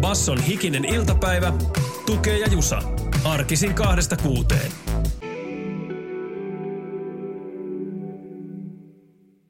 [0.00, 1.52] Basson hikinen iltapäivä,
[2.06, 2.82] tukee ja jusa.
[3.24, 4.72] Arkisin kahdesta kuuteen.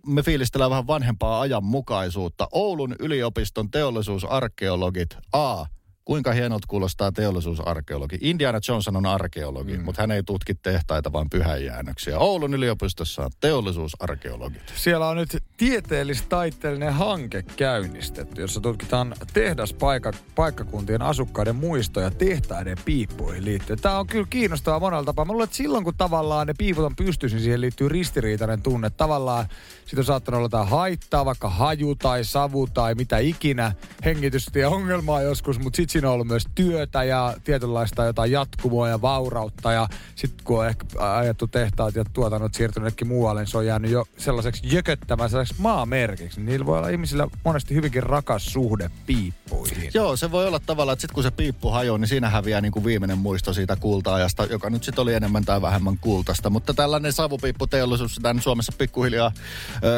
[0.09, 2.49] me fiilistellään vähän vanhempaa ajanmukaisuutta.
[2.53, 5.67] Oulun yliopiston teollisuusarkeologit A.
[6.09, 8.19] Kuinka hienolta kuulostaa teollisuusarkeologi?
[8.21, 9.85] Indiana Johnson on arkeologi, mm.
[9.85, 12.19] mutta hän ei tutki tehtaita, vaan pyhäjäännöksiä.
[12.19, 14.73] Oulun yliopistossa on teollisuusarkeologit.
[14.77, 23.81] Siellä on nyt tieteellis-taiteellinen hanke käynnistetty, jossa tutkitaan tehdaspaikkakuntien asukkaiden muistoja tehtaiden piippuihin liittyen.
[23.81, 25.25] Tämä on kyllä kiinnostavaa monella tapaa.
[25.25, 28.91] Mä luulen, että silloin kun tavallaan ne piiput on pystyssä, niin siihen liittyy ristiriitainen tunne.
[28.91, 29.47] Tavallaan
[29.89, 33.73] siitä on saattanut olla jotain haittaa, vaikka haju tai savu tai mitä ikinä,
[34.05, 39.73] hengitystie-ongelmaa joskus, mutta sitten siinä on ollut myös työtä ja tietynlaista jotain jatkumoa ja vaurautta.
[39.73, 43.91] Ja sitten kun on ehkä ajettu tehtaat ja tuotannot siirtyneetkin muualle, niin se on jäänyt
[43.91, 46.41] jo sellaiseksi jököttämään, sellaiseksi maamerkiksi.
[46.41, 49.91] Niillä voi olla ihmisillä monesti hyvinkin rakas suhde piippuihin.
[49.95, 52.73] Joo, se voi olla tavallaan, että sitten kun se piippu hajoaa, niin siinä häviää niin
[52.73, 56.51] kuin viimeinen muisto siitä kulta-ajasta, joka nyt sitten oli enemmän tai vähemmän kultasta.
[56.51, 59.33] Mutta tällainen savupiipputeollisuus tämän Suomessa pikkuhiljaa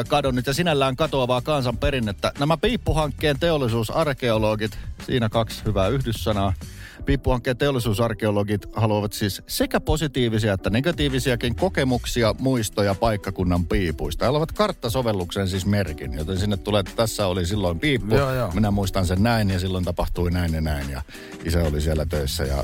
[0.07, 2.31] kadonnut ja sinällään katoavaa kansanperinnettä.
[2.39, 6.53] Nämä piippuhankkeen teollisuusarkeologit, siinä kaksi hyvää yhdyssanaa.
[7.05, 14.25] Piippuhankkeen teollisuusarkeologit haluavat siis sekä positiivisia että negatiivisiakin kokemuksia, muistoja paikkakunnan piipuista.
[14.25, 18.15] He haluavat karttasovelluksen siis merkin, joten sinne tulee, että tässä oli silloin piippu.
[18.15, 18.51] Joo, joo.
[18.51, 20.89] Minä muistan sen näin ja silloin tapahtui näin ja näin.
[20.89, 21.01] Ja
[21.43, 22.63] isä oli siellä töissä ja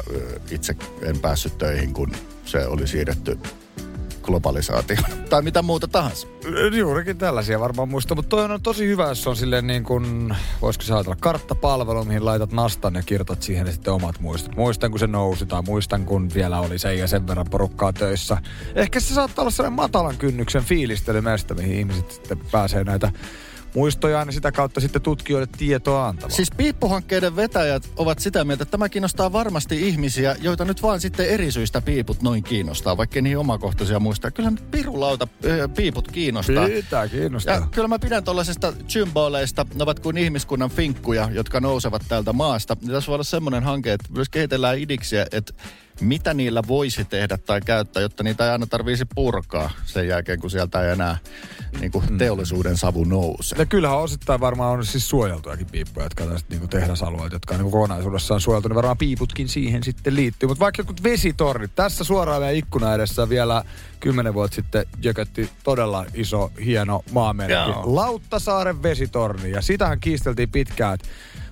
[0.52, 2.12] itse en päässyt töihin, kun
[2.46, 3.40] se oli siirretty
[4.28, 4.98] globalisaatio
[5.30, 6.28] tai mitä muuta tahansa.
[6.78, 10.86] Juurikin tällaisia varmaan muista, mutta toi on tosi hyvä, jos on silleen niin kuin, voisiko
[10.86, 14.56] se ajatella, karttapalvelu, mihin laitat nastan ja kirjoitat siihen sitten omat muistot.
[14.56, 18.38] Muistan, kun se nousi tai muistan, kun vielä oli sen ja sen verran porukkaa töissä.
[18.76, 23.12] Ehkä se saattaa olla sellainen matalan kynnyksen fiilistelymesta, mihin ihmiset sitten pääsee näitä
[23.76, 26.32] muistojaan ja sitä kautta sitten tutkijoille tietoa antamaan.
[26.32, 31.30] Siis piippuhankkeiden vetäjät ovat sitä mieltä, että tämä kiinnostaa varmasti ihmisiä, joita nyt vaan sitten
[31.30, 34.32] eri syistä piiput noin kiinnostaa, vaikka niin omakohtaisia muistaa.
[34.32, 35.28] Kyllä nyt pirulauta
[35.76, 36.68] piiput kiinnostaa.
[36.68, 37.56] Pitää kiinnostaa.
[37.56, 42.78] Ja kyllä mä pidän tuollaisista symboleista, ne ovat kuin ihmiskunnan finkkuja, jotka nousevat täältä maasta.
[42.82, 45.54] Ja tässä voi olla semmoinen hanke, että myös kehitellään idiksiä, että
[46.02, 50.52] mitä niillä voisi tehdä tai käyttää, jotta niitä ei aina tarvitsisi purkaa sen jälkeen, kun
[50.52, 51.18] sieltä ei enää
[51.80, 53.56] niin kuin teollisuuden savu nouse.
[53.60, 57.60] Ja kyllähän osittain varmaan on siis suojeltujakin piippuja, jotka on tästä niinku tehdasalueet, jotka on
[57.60, 60.48] niinku kokonaisuudessaan suojeltu, niin varmaan piiputkin siihen sitten liittyy.
[60.48, 63.64] Mutta vaikka jotkut vesitornit, tässä suoraan meidän ikkuna edessä vielä
[64.00, 67.72] kymmenen vuotta sitten jökötti todella iso, hieno maamerkki.
[67.84, 71.08] Lauttasaaren vesitorni, ja sitähän kiisteltiin pitkään, että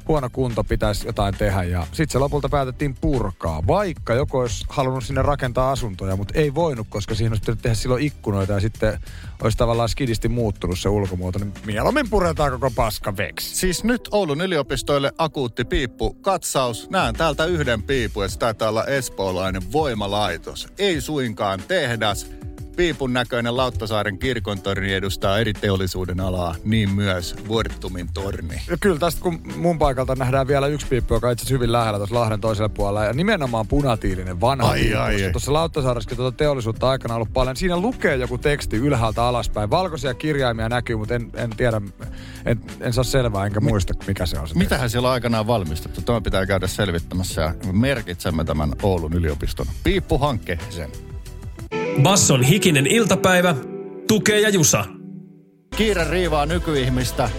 [0.07, 3.63] huono kunto pitäisi jotain tehdä ja sitten se lopulta päätettiin purkaa.
[3.67, 7.75] Vaikka joku olisi halunnut sinne rakentaa asuntoja, mutta ei voinut, koska siihen olisi pitänyt tehdä
[7.75, 8.99] silloin ikkunoita ja sitten
[9.41, 13.55] olisi tavallaan skidisti muuttunut se ulkomuoto, niin mieluummin puretaan koko paska veksi.
[13.55, 16.89] Siis nyt Oulun yliopistoille akuutti piippu katsaus.
[16.89, 20.67] Näen täältä yhden piipun, että se taitaa olla espoolainen voimalaitos.
[20.77, 22.31] Ei suinkaan tehdas.
[22.75, 28.61] Piipun näköinen Lauttasaaren kirkontorni edustaa eri teollisuuden alaa, niin myös Fortumin torni.
[28.69, 32.15] Ja kyllä tästä kun mun paikalta nähdään vielä yksi piippu, joka itse hyvin lähellä tuossa
[32.15, 33.05] Lahden toisella puolella.
[33.05, 35.31] Ja nimenomaan punatiilinen vanha Ai, piippu, ai, ai.
[35.31, 37.55] Tuossa Lauttasaaressakin tuota teollisuutta aikana ollut paljon.
[37.55, 39.69] Siinä lukee joku teksti ylhäältä alaspäin.
[39.69, 41.81] Valkoisia kirjaimia näkyy, mutta en, en tiedä,
[42.45, 44.55] en, en saa selvää enkä muista mikä se on se.
[44.55, 46.01] Mitähän siellä on aikanaan valmistettu?
[46.01, 51.14] Tämä pitää käydä selvittämässä ja merkitsemme tämän Oulun yliopiston piippuhankkeeseen.
[52.03, 53.55] Basson hikinen iltapäivä,
[54.07, 54.85] tukee ja jusa.
[55.77, 57.29] Kiire riivaa nykyihmistä.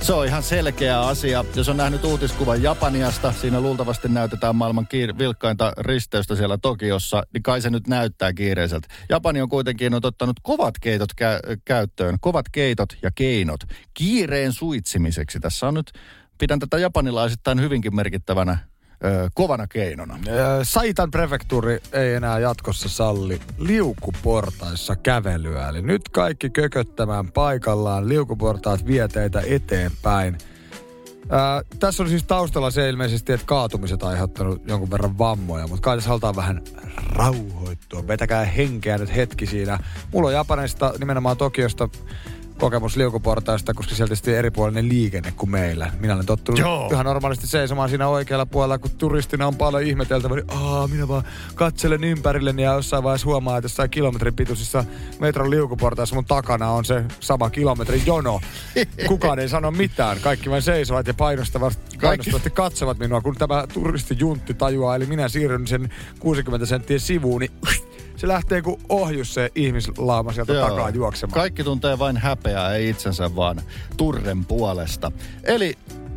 [0.00, 1.44] Se on ihan selkeä asia.
[1.54, 7.42] Jos on nähnyt uutiskuvan Japaniasta, siinä luultavasti näytetään maailman kiir- vilkkainta risteystä siellä Tokiossa, niin
[7.42, 8.88] kai se nyt näyttää kiireiseltä.
[9.08, 13.60] Japani on kuitenkin ottanut kovat keitot kä- käyttöön, kovat keitot ja keinot
[13.94, 15.40] kiireen suitsimiseksi.
[15.40, 15.92] Tässä on nyt,
[16.38, 18.58] pidän tätä japanilaisittain hyvinkin merkittävänä
[19.34, 20.18] kovana keinona.
[20.62, 25.68] Saitan prefektuuri ei enää jatkossa salli liukuportaissa kävelyä.
[25.68, 28.08] Eli nyt kaikki kököttämään paikallaan.
[28.08, 30.38] Liukuportaat vie teitä eteenpäin.
[31.30, 35.96] Ää, tässä on siis taustalla se ilmeisesti, että kaatumiset aiheuttanut jonkun verran vammoja, mutta kai
[35.96, 36.62] tässä halutaan vähän
[37.06, 38.06] rauhoittua.
[38.06, 39.78] Vetäkää henkeä nyt hetki siinä.
[40.12, 41.88] Mulla on Japanista, nimenomaan Tokiosta,
[42.58, 45.92] kokemus liukuportaista, koska sieltä tietysti eripuolinen liikenne kuin meillä.
[46.00, 46.88] Minä olen tottunut Joo.
[46.92, 51.24] ihan normaalisti seisomaan siinä oikealla puolella, kun turistina on paljon ihmeteltävä, niin Aa, minä vaan
[51.54, 54.84] katselen ympärilleni ja jossain vaiheessa huomaa, että jossain kilometrin pituisissa
[55.20, 58.40] metron liukuportaissa mun takana on se sama kilometrin jono.
[59.08, 60.20] Kukaan ei sano mitään.
[60.20, 65.66] Kaikki vain seisovat ja painostavat, painostavasti katsovat minua, kun tämä turistijuntti tajuaa, eli minä siirryn
[65.66, 65.88] sen
[66.20, 67.52] 60 senttiä sivuun, niin
[68.16, 70.68] se lähtee kuin ohjus se ihmislauma sieltä Joo.
[70.68, 71.34] takaa juoksemaan.
[71.34, 73.60] Kaikki tuntee vain häpeää, ei itsensä vaan
[73.96, 75.12] turren puolesta.
[75.44, 75.74] Eli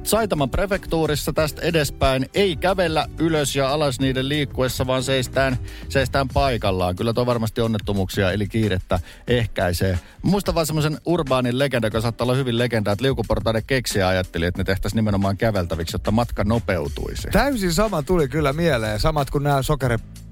[0.07, 5.57] Saitaman prefektuurissa tästä edespäin ei kävellä ylös ja alas niiden liikkuessa, vaan seistään,
[5.89, 6.95] seistään paikallaan.
[6.95, 10.00] Kyllä tuo varmasti onnettomuuksia eli kiirettä ehkäisee.
[10.21, 14.59] Muistan vaan semmoisen urbaanin legenda, joka saattaa olla hyvin legenda, että liukuportaiden keksiä ajatteli, että
[14.59, 17.27] ne tehtäisiin nimenomaan käveltäviksi, jotta matka nopeutuisi.
[17.31, 19.00] Täysin sama tuli kyllä mieleen.
[19.00, 19.61] Samat kuin nämä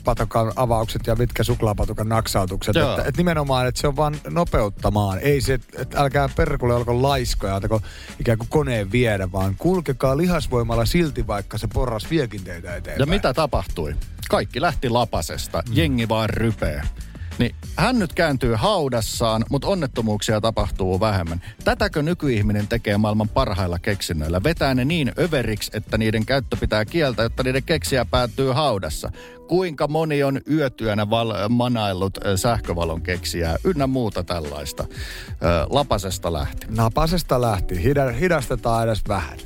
[0.05, 2.75] sokeripatukan avaukset ja mitkä suklaapatukan naksautukset.
[2.75, 2.89] Joo.
[2.89, 5.19] Että, että nimenomaan, että se on vaan nopeuttamaan.
[5.19, 7.81] Ei se, että älkää perkulle olko laiskoja, antako
[8.19, 12.99] ikään kuin koneen viedä, vaan kulkekaa lihasvoimalla silti, vaikka se porras viekin teitä eteenpäin.
[12.99, 13.95] Ja mitä tapahtui?
[14.29, 16.81] Kaikki lähti lapasesta, jengi vaan rypee.
[17.39, 21.41] Niin hän nyt kääntyy haudassaan, mutta onnettomuuksia tapahtuu vähemmän.
[21.63, 24.43] Tätäkö nykyihminen tekee maailman parhailla keksinnöillä?
[24.43, 29.11] Vetää ne niin överiksi, että niiden käyttö pitää kieltä, jotta niiden keksiä päättyy haudassa.
[29.47, 34.83] Kuinka moni on yötyönä val- manaillut ö, sähkövalon keksijää ynnä muuta tällaista.
[35.29, 35.35] Ö,
[35.69, 36.67] lapasesta lähti.
[36.69, 37.83] Napasesta lähti.
[37.83, 39.37] Hida, hidastetaan edes vähän.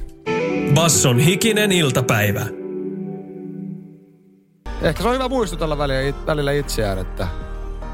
[0.74, 2.46] Basson hikinen iltapäivä.
[4.82, 7.28] Ehkä se on hyvä muistutella välillä, välillä itseään, että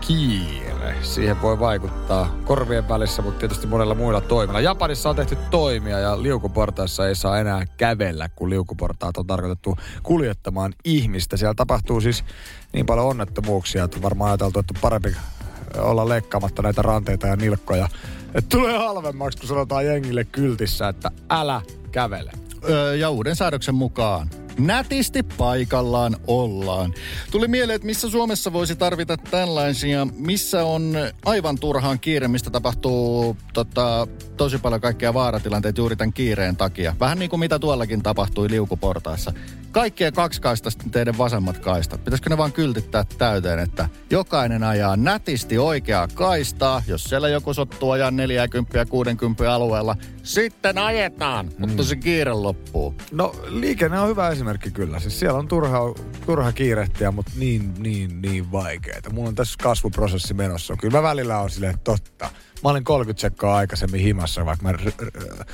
[0.07, 4.59] kiire, siihen voi vaikuttaa korvien välissä, mutta tietysti monella muilla toimilla.
[4.59, 10.73] Japanissa on tehty toimia ja liukuportaissa ei saa enää kävellä, kun liukuportaat on tarkoitettu kuljettamaan
[10.83, 11.37] ihmistä.
[11.37, 12.23] Siellä tapahtuu siis
[12.73, 15.15] niin paljon onnettomuuksia, että on varmaan ajateltu, että on parempi
[15.77, 17.89] olla leikkaamatta näitä ranteita ja nilkkoja.
[18.35, 21.61] Että tulee halvemmaksi, kun sanotaan jengille kyltissä, että älä
[21.91, 22.31] kävele.
[22.69, 24.29] Öö, ja uuden säädöksen mukaan
[24.59, 26.93] nätisti paikallaan ollaan.
[27.31, 30.93] Tuli mieleen, että missä Suomessa voisi tarvita tällaisia, missä on
[31.25, 34.07] aivan turhaan kiire, mistä tapahtuu tota,
[34.37, 36.95] tosi paljon kaikkea vaaratilanteita juuri tämän kiireen takia.
[36.99, 39.33] Vähän niin kuin mitä tuollakin tapahtui liukuportaissa.
[39.71, 42.03] Kaikkien kaksikaistaisten teidän vasemmat kaistat.
[42.03, 46.83] Pitäisikö ne vaan kyltittää täyteen, että jokainen ajaa nätisti oikeaa kaistaa.
[46.87, 52.95] Jos siellä joku sottuu ajaa 40 ja 60 alueella, sitten ajetaan, mutta se kiire loppuu.
[53.11, 54.99] No liikenne on hyvä esimerkki kyllä.
[54.99, 55.79] Siis siellä on turha,
[56.25, 58.99] turha kiirehtiä, mutta niin, niin, niin vaikeaa.
[59.11, 60.75] Mulla on tässä kasvuprosessi menossa.
[60.75, 62.29] Kyllä mä välillä on silleen, totta.
[62.63, 65.45] Mä olin 30 sekkaa aikaisemmin himassa, vaikka mä r- r-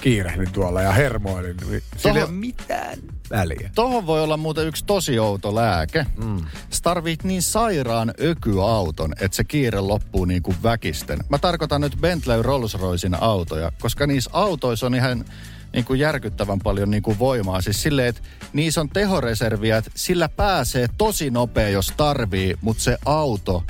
[0.00, 1.56] kiirehdin tuolla ja hermoilin.
[1.56, 2.98] Niin Sillä ei ole mitään
[3.30, 3.70] väliä.
[3.74, 6.06] Tohon voi olla muuten yksi tosi outo lääke.
[6.24, 6.38] Mm.
[6.70, 11.18] Sä tarvit niin sairaan ökyauton, että se kiire loppuu niin kuin väkisten.
[11.28, 15.24] Mä tarkoitan nyt Bentley Rolls Roycein autoja, koska niissä autoissa on ihan
[15.72, 17.60] niin kuin järkyttävän paljon niin kuin voimaa.
[17.60, 18.22] Siis silleen, että
[18.52, 23.64] niissä on tehoreserviä, että sillä pääsee tosi nopea, jos tarvii, mutta se auto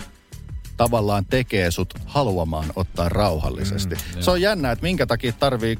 [0.77, 3.95] tavallaan tekee sut haluamaan ottaa rauhallisesti.
[3.95, 5.77] Mm, se on jännä, että minkä takia tarvii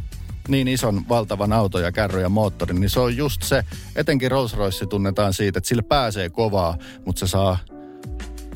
[0.49, 3.65] niin ison valtavan auton ja kärry ja moottorin, niin se on just se,
[3.97, 7.59] etenkin Rolls Royce tunnetaan siitä, että sillä pääsee kovaa, mutta se saa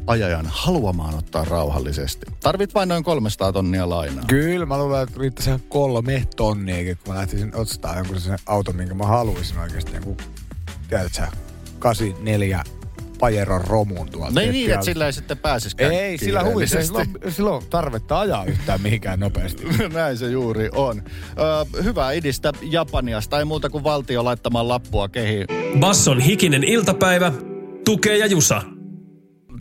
[0.07, 2.27] ajajan haluamaan ottaa rauhallisesti.
[2.41, 4.25] Tarvit vain noin 300 tonnia lainaa.
[4.27, 8.77] Kyllä, mä luulen, että riittäisi ihan kolme tonniakin, kun mä lähtisin ostaa jonkun sen auton,
[8.77, 9.95] minkä mä haluaisin oikeasti.
[9.95, 10.17] Joku,
[10.89, 11.29] tiedät sä,
[11.79, 12.65] 84
[13.19, 14.35] Pajeron romuun tuolta.
[14.35, 16.79] No ei niin, että sillä ei sitten pääsiskään Ei, sillä huvissa.
[16.79, 17.13] Ei kiireellisesti.
[17.13, 19.65] silloin, silloin tarvetta ajaa yhtään mihinkään nopeasti.
[19.95, 21.03] Näin se juuri on.
[21.79, 23.39] Ö, hyvää idistä Japaniasta.
[23.39, 25.47] Ei muuta kuin valtio laittamaan lappua kehiin.
[25.81, 27.33] Basson hikinen iltapäivä.
[27.85, 28.76] Tukee ja Jusa.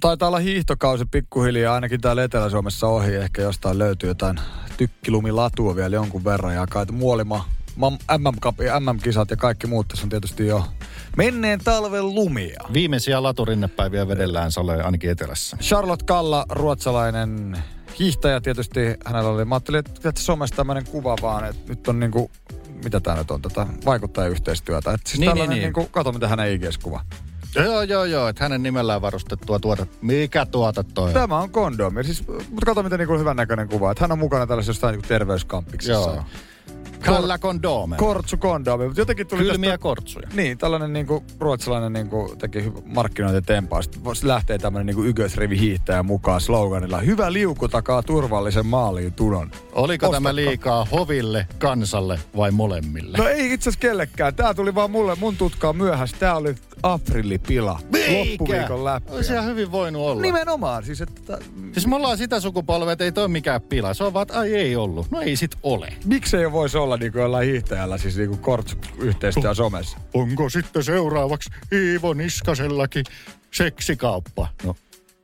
[0.05, 3.15] Taitaa olla hiihtokausi pikkuhiljaa ainakin täällä Etelä-Suomessa ohi.
[3.15, 4.39] Ehkä jostain löytyy jotain
[4.77, 6.53] tykkilumilatua vielä jonkun verran.
[6.53, 7.45] Ja kai muolima,
[8.79, 10.65] MM-kisat ja kaikki muut tässä on tietysti jo
[11.17, 12.59] menneen talven lumia.
[12.73, 15.57] Viimeisiä laturinnepäiviä vedellään Sale ainakin etelässä.
[15.57, 17.57] Charlotte Kalla, ruotsalainen
[17.99, 18.79] hiihtäjä tietysti.
[19.05, 22.31] Hänellä oli, mä ajattelin, että somessa tämmöinen kuva vaan, että nyt on niinku,
[22.83, 24.93] mitä tää nyt on, tätä vaikuttajayhteistyötä.
[24.93, 25.61] Että siis Niin, niin, niin.
[25.61, 27.01] niinku, kato mitä hänen IGS-kuva.
[27.55, 29.87] Joo, joo, joo, että hänen nimellään varustettua tuote.
[30.01, 31.13] Mikä tuote toi on?
[31.13, 32.03] Tämä on kondomi.
[32.03, 33.91] Siis, mutta kato miten niinku hyvän näköinen kuva.
[33.91, 35.93] Että hän on mukana tällaisessa jostain niinku terveyskampiksessa.
[35.93, 36.23] Joo.
[37.05, 37.95] Kalla kondome.
[37.95, 38.85] Kortsu kondomi.
[38.85, 39.83] Mutta jotenkin tuli Kylmiä tästä...
[39.83, 40.27] kortsuja.
[40.33, 43.81] Niin, tällainen niinku ruotsalainen niinku teki markkinointitempaa.
[43.81, 46.99] Sitten lähtee tämmöinen niinku ykkösrivi hiihtäjä mukaan sloganilla.
[46.99, 49.51] Hyvä liuku takaa turvallisen maaliin tunon.
[49.71, 50.35] Oliko tämä Ostatko?
[50.35, 53.17] liikaa hoville, kansalle vai molemmille?
[53.17, 54.35] No ei itse asiassa kellekään.
[54.35, 56.17] Tää tuli vaan mulle, mun tutkaa myöhässä.
[56.19, 57.79] Tää oli aprillipila.
[58.17, 59.11] loppuviikon läpi.
[59.11, 60.21] Olisi ihan hyvin voinut olla.
[60.21, 61.37] Nimenomaan, siis että...
[61.71, 63.93] Siis me ollaan sitä sukupolvea, että ei toi mikään pila.
[63.93, 65.11] Se on vaan, että ai ei ollut.
[65.11, 65.93] No ei sit ole.
[66.05, 69.97] Miksei voisi olla niin kuin jollain hiihtäjällä, siis niin kuin kortsu-yhteistyö somessa?
[70.13, 73.05] Onko sitten seuraavaksi Iivo Niskasellakin
[73.51, 74.47] seksikauppa?
[74.63, 74.75] No,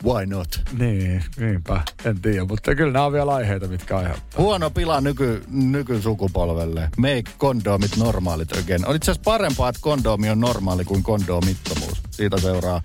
[0.03, 0.61] why not?
[0.79, 1.81] Niin, niinpä.
[2.05, 4.41] En tiedä, mutta kyllä nämä on vielä aiheita, mitkä aiheuttaa.
[4.41, 6.89] Huono pila nyky, nykysukupolvelle.
[6.97, 8.87] Make kondomit normaalit again.
[8.87, 12.01] On itse asiassa parempaa, että kondomi on normaali kuin kondomittomuus.
[12.11, 12.81] Siitä seuraa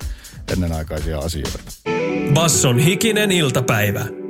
[0.53, 1.59] ennenaikaisia asioita.
[2.35, 4.26] Basson hikinen iltapäivä.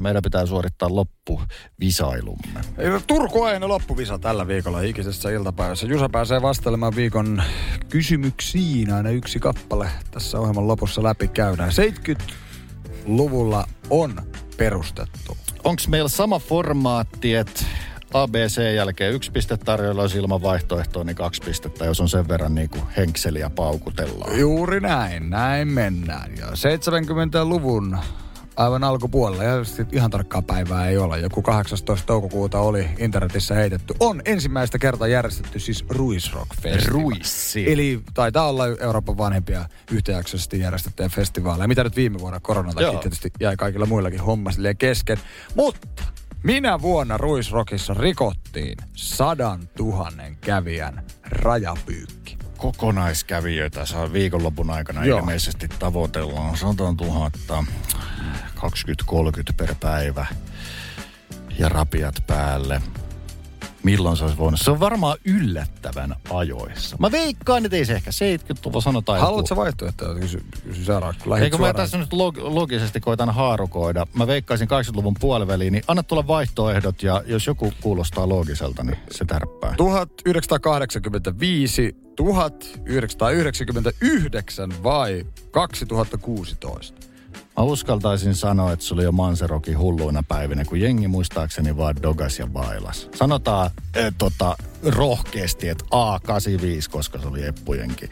[0.00, 1.40] Meidän pitää suorittaa loppu
[1.80, 2.60] visailumme.
[2.78, 5.86] Ei, Turku aina loppuvisa tällä viikolla hikisessä iltapäivässä.
[5.86, 7.42] Jusa pääsee vastailemaan viikon
[7.88, 9.90] kysymyksiin aina yksi kappale.
[10.10, 11.70] Tässä ohjelman lopussa läpi käydään.
[11.70, 14.22] 70-luvulla on
[14.56, 15.36] perustettu.
[15.64, 17.64] Onko meillä sama formaatti, että
[18.14, 22.54] ABC jälkeen yksi piste tarjolla, jos ilman vaihtoehtoa, niin kaksi pistettä, jos on sen verran
[22.54, 24.38] niin kuin henkseliä paukutellaan.
[24.38, 26.36] Juuri näin, näin mennään.
[26.36, 27.98] Ja 70-luvun
[28.58, 32.06] aivan alkupuolella, ja sit ihan tarkkaa päivää ei ole, joku 18.
[32.06, 36.92] toukokuuta oli internetissä heitetty, on ensimmäistä kertaa järjestetty siis Ruisrock Festival.
[36.92, 37.72] Ruissi.
[37.72, 41.68] Eli taitaa olla Euroopan vanhempia yhtäjaksoisesti järjestettyjä festivaaleja.
[41.68, 42.40] Mitä nyt viime vuonna
[42.80, 43.00] Joo.
[43.00, 45.18] tietysti jäi kaikilla muillakin homma kesken.
[45.54, 46.02] Mutta
[46.42, 52.37] minä vuonna Ruisrockissa rikottiin sadan tuhannen kävijän rajapyykki.
[52.58, 55.18] Kokonaiskävijöitä saa viikonlopun aikana Joo.
[55.18, 57.30] ilmeisesti tavoitellaan 100 000,
[58.56, 60.26] 20-30 per päivä
[61.58, 62.82] ja rapiat päälle.
[63.82, 64.60] Milloin se olisi voinut?
[64.60, 66.96] Se on varmaan yllättävän ajoissa.
[67.00, 69.20] Mä veikkaan, että ei se ehkä 70-luvulla sanotaan.
[69.20, 70.14] Haluatko vaihtoehtoja?
[70.14, 71.22] Kysy, kysy seuraavaksi.
[71.22, 74.06] kun lähdit Eikö mä tässä nyt log- logisesti koitan haarukoida.
[74.14, 79.24] Mä veikkaisin 80-luvun puoliväliin, niin anna tulla vaihtoehdot ja jos joku kuulostaa loogiselta, niin se
[79.24, 79.74] tärppää.
[79.76, 86.98] 1985, 1999 vai 2016?
[87.58, 92.38] Mä uskaltaisin sanoa, että se oli jo Manserokin hulluina päivinä, kun jengi muistaakseni vaan dogas
[92.38, 93.08] ja bailas.
[93.14, 98.10] Sanotaan äh, tota, rohkeasti, että A85, koska se oli Eppujenkin.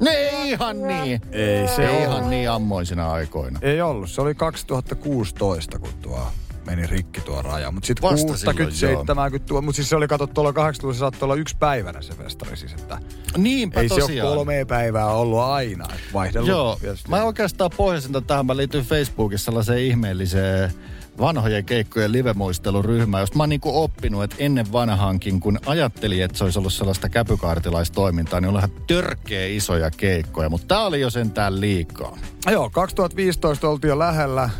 [0.00, 1.20] Ne ei ihan niin.
[1.32, 3.58] Ei se ei ihan niin ammoisina aikoina.
[3.62, 4.10] Ei ollut.
[4.10, 6.28] Se oli 2016, kun tuo
[6.66, 7.70] meni rikki tuo raja.
[7.72, 9.04] Mutta sitten Vasta 60, silloin, joo.
[9.04, 12.14] 70, tuo, mutta siis se oli katsottu tuolla 80 se saattoi olla yksi päivänä se
[12.14, 12.98] festari siis, että
[13.36, 14.28] Niinpä ei se ole tosiaan.
[14.36, 15.84] kolme päivää ollut aina.
[16.12, 16.48] Vaihdellut.
[16.48, 16.78] Joo,
[17.08, 18.46] mä oikeastaan pohjasin tähän.
[18.46, 20.72] Mä liityin Facebookissa sellaiseen ihmeelliseen
[21.20, 26.44] vanhojen keikkojen livemuisteluryhmään, josta mä oon niinku oppinut, että ennen vanhankin, kun ajattelin, että se
[26.44, 31.60] olisi ollut sellaista käpykaartilaistoimintaa, niin oli ihan törkeä isoja keikkoja, mutta tää oli jo sentään
[31.60, 32.18] liikaa.
[32.50, 34.50] Joo, 2015 oltiin jo lähellä.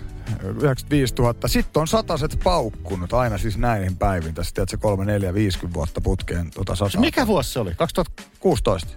[0.42, 1.34] 95 000.
[1.46, 4.34] Sitten on sataset paukkunut aina siis näihin päiviin.
[4.34, 6.72] Tässä tiedätkö, 3, 4, 50 vuotta putkeen tota.
[6.98, 7.74] Mikä vuosi se oli?
[7.74, 8.22] 2000?
[8.40, 8.92] 16.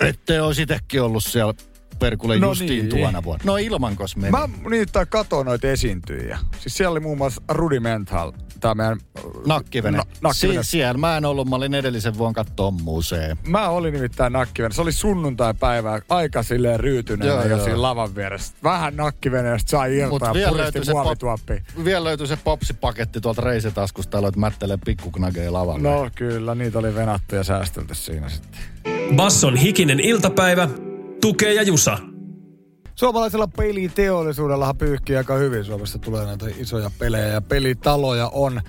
[0.00, 1.54] Ette olisi itsekin ollut siellä
[1.98, 2.88] perkulle No justiin niin.
[2.88, 3.42] tuona vuonna.
[3.46, 4.30] No ilmankos meni.
[4.30, 6.38] Mä niitä katoin noita esiintyjiä.
[6.60, 8.98] Siis siellä oli muun muassa Rudimental, tämä meidän...
[9.46, 9.98] Nakkivene.
[9.98, 10.62] Na, nakkivene.
[10.62, 13.36] Si- siellä mä en ollut, mä olin edellisen vuonna katsoa museen.
[13.46, 14.74] Mä olin nimittäin nakkivene.
[14.74, 17.64] Se oli sunnuntai-päivää aika silleen ryytyneenä Joo, jo joo.
[17.64, 18.54] siinä lavan vieressä.
[18.62, 21.62] Vähän nakkiveneestä sai irtaa ja puristi muovituoppiin.
[21.84, 25.88] vielä löytyi se popsipaketti tuolta reisitaskusta, aloit mättelee pikkuknageja lavalle.
[25.88, 28.60] No kyllä, niitä oli venattu ja säästelty siinä sitten.
[29.16, 30.68] Basson hikinen iltapäivä.
[31.20, 31.98] Tukee ja Jusa.
[32.94, 35.64] Suomalaisella peliteollisuudellahan pyyhkii aika hyvin.
[35.64, 38.60] Suomessa tulee näitä isoja pelejä ja pelitaloja on.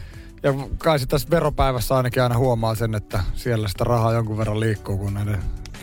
[0.43, 4.97] Ja kai tässä veropäivässä ainakin aina huomaa sen, että siellä sitä rahaa jonkun verran liikkuu,
[4.97, 5.39] kun näiden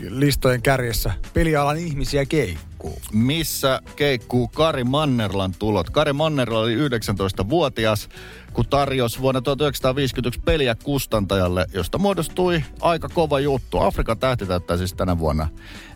[0.09, 2.99] listojen kärjessä pelialan ihmisiä keikkuu.
[3.13, 5.89] Missä keikkuu Kari Mannerlan tulot?
[5.89, 8.09] Kari Mannerla oli 19-vuotias,
[8.53, 13.79] kun tarjosi vuonna 1951 peliä kustantajalle, josta muodostui aika kova juttu.
[13.79, 15.47] Afrikan tähti täyttää siis tänä vuonna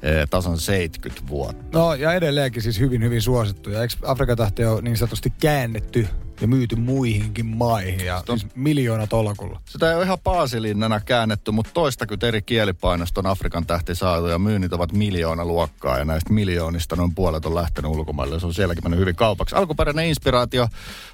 [0.02, 1.80] eh, tasan 70 vuotta.
[1.80, 3.70] No ja edelleenkin siis hyvin hyvin suosittu.
[3.70, 6.08] Ja eikö Afrikan tähti ole niin sanotusti käännetty
[6.42, 9.62] ja myyty muihinkin maihin ja siis miljoona tolkulla.
[9.66, 14.40] Sitä ei ole ihan paasilinnana käännetty, mutta toistakymmentä eri kielipainosta on Afrikan tähti saatu ja
[14.40, 18.40] myynnit ovat miljoona luokkaa ja näistä miljoonista noin puolet on lähtenyt ulkomaille.
[18.40, 19.56] Se on sielläkin mennyt hyvin kaupaksi.
[19.56, 20.68] Alkuperäinen inspiraatio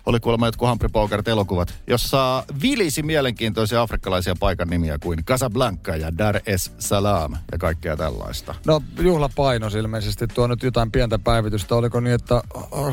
[0.06, 6.18] oli kuulemma jotkut Humphrey Bogart elokuvat, jossa vilisi mielenkiintoisia afrikkalaisia paikan nimiä kuin Casablanca ja
[6.18, 8.56] Dar es Salaam ja kaikkea tällaista.
[8.66, 11.76] No juhlapainos ilmeisesti tuo nyt jotain pientä päivitystä.
[11.76, 12.42] Oliko niin, että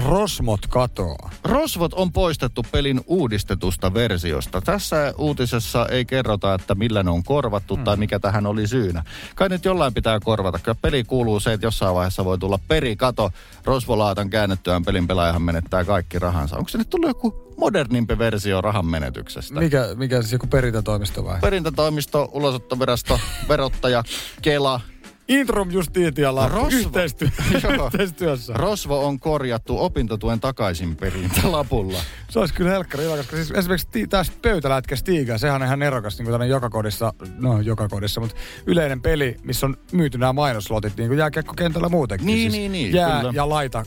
[0.06, 1.30] Rosmot katoaa?
[1.44, 4.60] Rosvot on poistettu pelin uudistetusta versiosta.
[4.60, 7.84] Tässä uutisessa ei kerrota, että millä ne on korvattu mm.
[7.84, 9.04] tai mikä tähän oli syynä.
[9.34, 10.58] Kai nyt jollain pitää korvata.
[10.58, 13.30] Kyllä peli kuuluu se, että jossain vaiheessa voi tulla perikato.
[13.64, 16.56] Rosvolaatan käännettyään pelin pelaajahan menettää kaikki rahansa.
[16.56, 19.60] Onko se nyt tullut joku modernimpi versio rahan menetyksestä?
[19.60, 21.40] Mikä, mikä siis joku perintätoimisto vai?
[21.40, 24.02] Perintätoimisto, ulosottovirasto, verottaja,
[24.42, 24.80] Kela,
[25.28, 26.78] Intrum Justitialla Rosvo.
[26.78, 27.28] yhteistyö,
[27.92, 28.52] yhteistyössä.
[28.52, 31.98] Rosvo on korjattu opintotuen takaisinperintälapulla.
[32.30, 35.78] Se olisi kyllä helkkari hyvä, koska siis esimerkiksi ti- tästä pöytälätkä Stiga, sehän on ihan
[35.78, 40.32] nerokas niin kuin joka kodissa, no joka kodissa, mutta yleinen peli, missä on myyty nämä
[40.32, 42.26] mainoslotit niin kuin jääkiekkokentällä muutenkin.
[42.26, 43.32] Niin, siis niin, niin, Jää kyllä.
[43.34, 43.84] ja laita.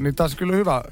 [0.00, 0.82] Niin taas kyllä hyvä,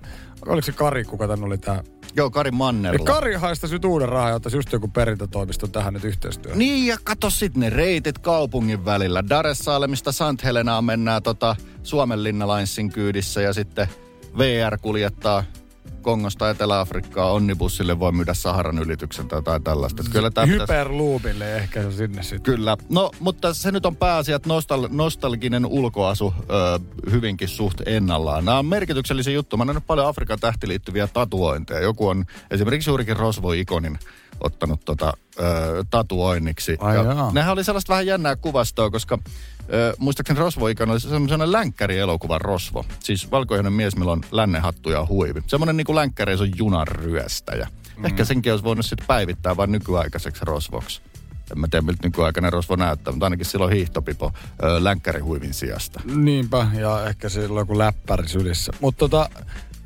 [0.46, 1.82] oliko se Kari, kuka tän oli tää?
[2.16, 3.04] Joo, Kari Ja Mannerla.
[3.04, 6.58] Kari haistaisi nyt uuden rahaa ja ottaisi just joku perintätoimisto tähän nyt yhteistyöhön.
[6.58, 9.28] Niin, ja kato sit ne reitit kaupungin välillä.
[9.28, 10.44] Dar es Salemista St.
[10.44, 13.88] Helenaan mennään tota Suomenlinna Linesin kyydissä ja sitten
[14.38, 15.44] VR kuljettaa
[16.02, 20.02] Kongosta Etelä-Afrikkaa onnibussille voi myydä Saharan ylityksen tai jotain tällaista.
[20.02, 22.42] Että Kyllä pitäisi- Hyperloopille ehkä se sinne sitten.
[22.42, 22.76] Kyllä.
[22.88, 26.80] No, mutta se nyt on pääasia, että nostal- nostalginen ulkoasu ö,
[27.10, 28.44] hyvinkin suht ennallaan.
[28.44, 29.58] Nämä on merkityksellisiä juttuja.
[29.58, 31.80] Mä nähnyt paljon Afrikan tähti liittyviä tatuointeja.
[31.80, 33.98] Joku on esimerkiksi juurikin Rosvo-ikonin
[34.40, 35.42] ottanut tota, ö,
[35.90, 36.76] tatuoinniksi.
[36.80, 37.30] Ai ja jaa.
[37.32, 39.18] nehän oli sellaista vähän jännää kuvastoa, koska
[39.72, 42.84] ö, muistaakseni Rosvo-ikon oli semmoinen länkkärielokuva Rosvo.
[43.00, 45.42] Siis valkoinen mies, millä on lännenhattu ja huivi.
[45.46, 47.68] Semmoinen niin kuin länkkäreis on junan ryöstäjä.
[47.96, 48.04] Mm.
[48.04, 51.02] Ehkä senkin olisi voinut sitten päivittää vain nykyaikaiseksi Rosvoksi.
[51.52, 54.32] En mä tiedä, miltä nykyaikainen rosvo näyttää, mutta ainakin silloin hiihtopipo
[54.78, 56.00] länkkärihuivin sijasta.
[56.04, 58.72] Niinpä, ja ehkä sillä on joku läppäri sylissä.
[58.80, 59.30] Mutta tota,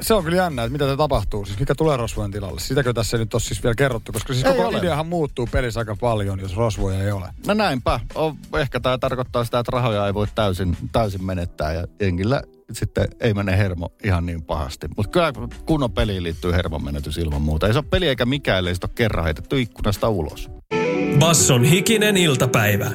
[0.05, 1.45] se on kyllä jännä, että mitä te tapahtuu.
[1.45, 2.61] Siis mikä tulee rosvojen tilalle.
[2.61, 4.79] Sitäkö tässä ei nyt ole siis vielä kerrottu, koska siis Ei koko ole.
[4.79, 7.29] ideahan muuttuu pelissä aika paljon, jos rosvoja ei ole.
[7.47, 8.01] No näinpä.
[8.15, 12.43] O, ehkä tämä tarkoittaa sitä, että rahoja ei voi täysin, täysin menettää ja jengillä
[12.73, 14.89] sitten ei mene hermo ihan niin pahasti.
[14.97, 15.33] Mutta kyllä
[15.67, 17.67] kunnon peliin liittyy hermon menetys ilman muuta.
[17.67, 20.51] Ei se ole peli eikä mikään, ellei sitä ole kerran heitetty ikkunasta ulos.
[21.19, 22.91] Basson hikinen iltapäivä.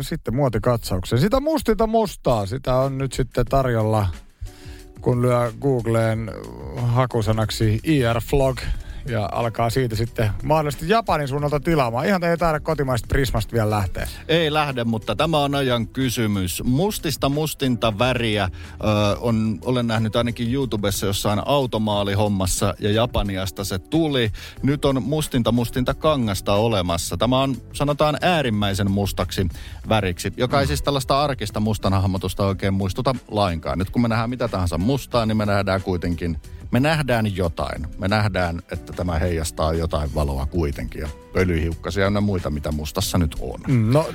[0.00, 1.18] Sitten muotikatsauksen.
[1.18, 4.06] Sitä mustinta mustaa, sitä on nyt sitten tarjolla,
[5.04, 6.30] kun lyö Googleen
[6.76, 8.58] hakusanaksi IR-vlog
[9.06, 12.06] ja alkaa siitä sitten mahdollisesti Japanin suunnalta tilaamaan.
[12.06, 14.08] Ihan ei taida kotimaista Prismasta vielä lähteä.
[14.28, 16.62] Ei lähde, mutta tämä on ajan kysymys.
[16.64, 18.86] Mustista mustinta väriä ö,
[19.20, 24.32] on, olen nähnyt ainakin YouTubessa jossain automaalihommassa ja Japaniasta se tuli.
[24.62, 27.16] Nyt on mustinta mustinta kangasta olemassa.
[27.16, 29.48] Tämä on sanotaan äärimmäisen mustaksi
[29.88, 33.78] väriksi, joka ei siis tällaista arkista mustan hahmotusta oikein muistuta lainkaan.
[33.78, 36.38] Nyt kun me nähdään mitä tahansa mustaa, niin me nähdään kuitenkin
[36.74, 37.86] me nähdään jotain.
[37.98, 41.00] Me nähdään, että tämä heijastaa jotain valoa kuitenkin.
[41.00, 43.60] Ja pölyhiukkasia ja muita, mitä mustassa nyt on.
[43.68, 44.06] Mm, No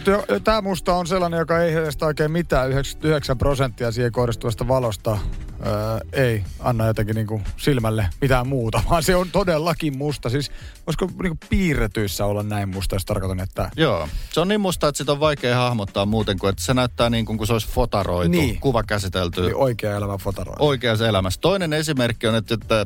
[0.43, 2.71] tämä musta on sellainen, joka ei heijasta oikein mitään.
[2.71, 5.17] 99 prosenttia siihen kohdistuvasta valosta
[5.65, 10.29] öö, ei anna jotenkin niinku silmälle mitään muuta, vaan se on todellakin musta.
[10.29, 10.51] Siis
[10.87, 13.71] voisiko niinku piirretyissä olla näin musta, jos tarkoitan, että...
[13.75, 14.07] Joo.
[14.31, 17.25] Se on niin musta, että sitä on vaikea hahmottaa muuten kuin, että se näyttää niin
[17.25, 18.59] kuin, kun se olisi fotaroitu, Niin.
[18.59, 20.55] kuva käsitelty Niin oikea elämä fotaroi.
[20.59, 21.41] oikeassa elämässä.
[21.41, 22.85] Toinen esimerkki on, että, että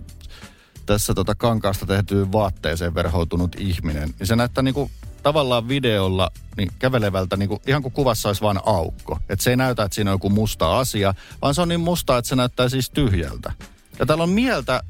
[0.85, 4.91] tässä tota kankaasta tehtyyn vaatteeseen verhoutunut ihminen, niin se näyttää niin kuin
[5.23, 9.19] tavallaan videolla niin kävelevältä, niin kuin, ihan kuin kuvassa olisi vain aukko.
[9.29, 12.17] Että se ei näytä, että siinä on joku musta asia, vaan se on niin musta,
[12.17, 13.51] että se näyttää siis tyhjältä.
[13.99, 14.83] Ja täällä on mieltä,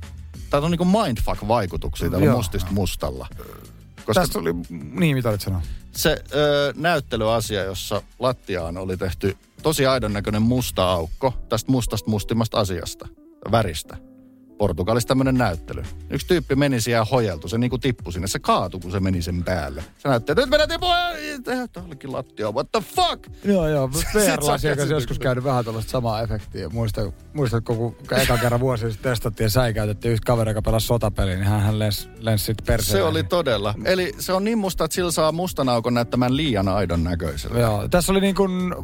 [0.49, 2.37] täällä on niin mindfuck-vaikutuksia täällä Joo.
[2.37, 3.27] mustista mustalla.
[4.05, 4.53] Koska Tästä oli...
[4.69, 5.61] Niin, mitä olit sanoa?
[5.95, 12.59] se ö, näyttelyasia, jossa lattiaan oli tehty tosi aidon näköinen musta aukko tästä mustasta mustimmasta
[12.59, 13.07] asiasta,
[13.51, 13.97] väristä.
[14.57, 15.83] Portugalissa tämmöinen näyttely.
[16.09, 18.27] Yksi tyyppi meni ja hojeltu, se niinku tippui sinne.
[18.27, 19.83] Se kaatui, kun se meni sen päälle.
[19.97, 20.95] Se näytti, että nyt tipua,
[21.43, 23.27] tämä olikin lattia, what the fuck?
[23.43, 23.89] Joo, joo.
[23.93, 24.89] Sit saa VR-lasi, joka käsityksen.
[24.89, 26.69] joskus käynyt vähän tällaista samaa efektiä.
[26.69, 31.35] Muista, muistatko, kun eka kerran vuosi sitten testattiin ja säikäytettiin yhtä kaveri, joka pelasi sotapeliä,
[31.35, 32.97] niin hän lensi, lensi sitten perseen.
[32.97, 33.75] Se oli todella.
[33.85, 37.59] Eli se on niin musta, että sillä saa mustan aukon näyttämään liian aidon näköisellä.
[37.59, 38.75] Joo, tässä oli niin kuin,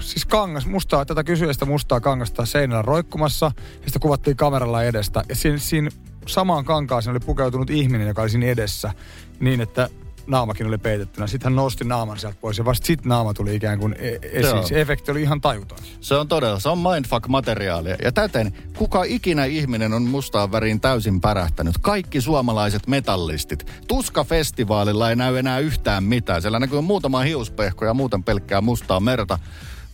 [0.00, 5.13] siis kangas, mustaa, tätä kysyjästä mustaa kangasta seinällä roikkumassa, ja sitä kuvattiin kameralla edestä.
[5.28, 5.90] Ja siinä, siinä
[6.26, 8.92] samaan kankaaseen oli pukeutunut ihminen, joka oli siinä edessä,
[9.40, 9.88] niin että
[10.26, 11.26] naamakin oli peitettynä.
[11.26, 14.66] Sitten hän nosti naaman sieltä pois, ja vasta sitten naama tuli ikään kuin e- esiin.
[14.66, 15.78] Se efekti oli ihan tajuton.
[16.00, 17.96] Se on todella, se on mindfuck-materiaalia.
[18.04, 21.78] Ja täten, kuka ikinä ihminen on mustaan väriin täysin pärähtänyt?
[21.78, 23.70] Kaikki suomalaiset metallistit.
[23.88, 26.42] Tuska-festivaalilla ei näy enää yhtään mitään.
[26.42, 29.38] Siellä näkyy muutama hiuspehko ja muuten pelkkää mustaa merta.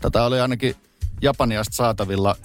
[0.01, 0.75] Tätä oli ainakin
[1.23, 2.37] Japaniasta saatavilla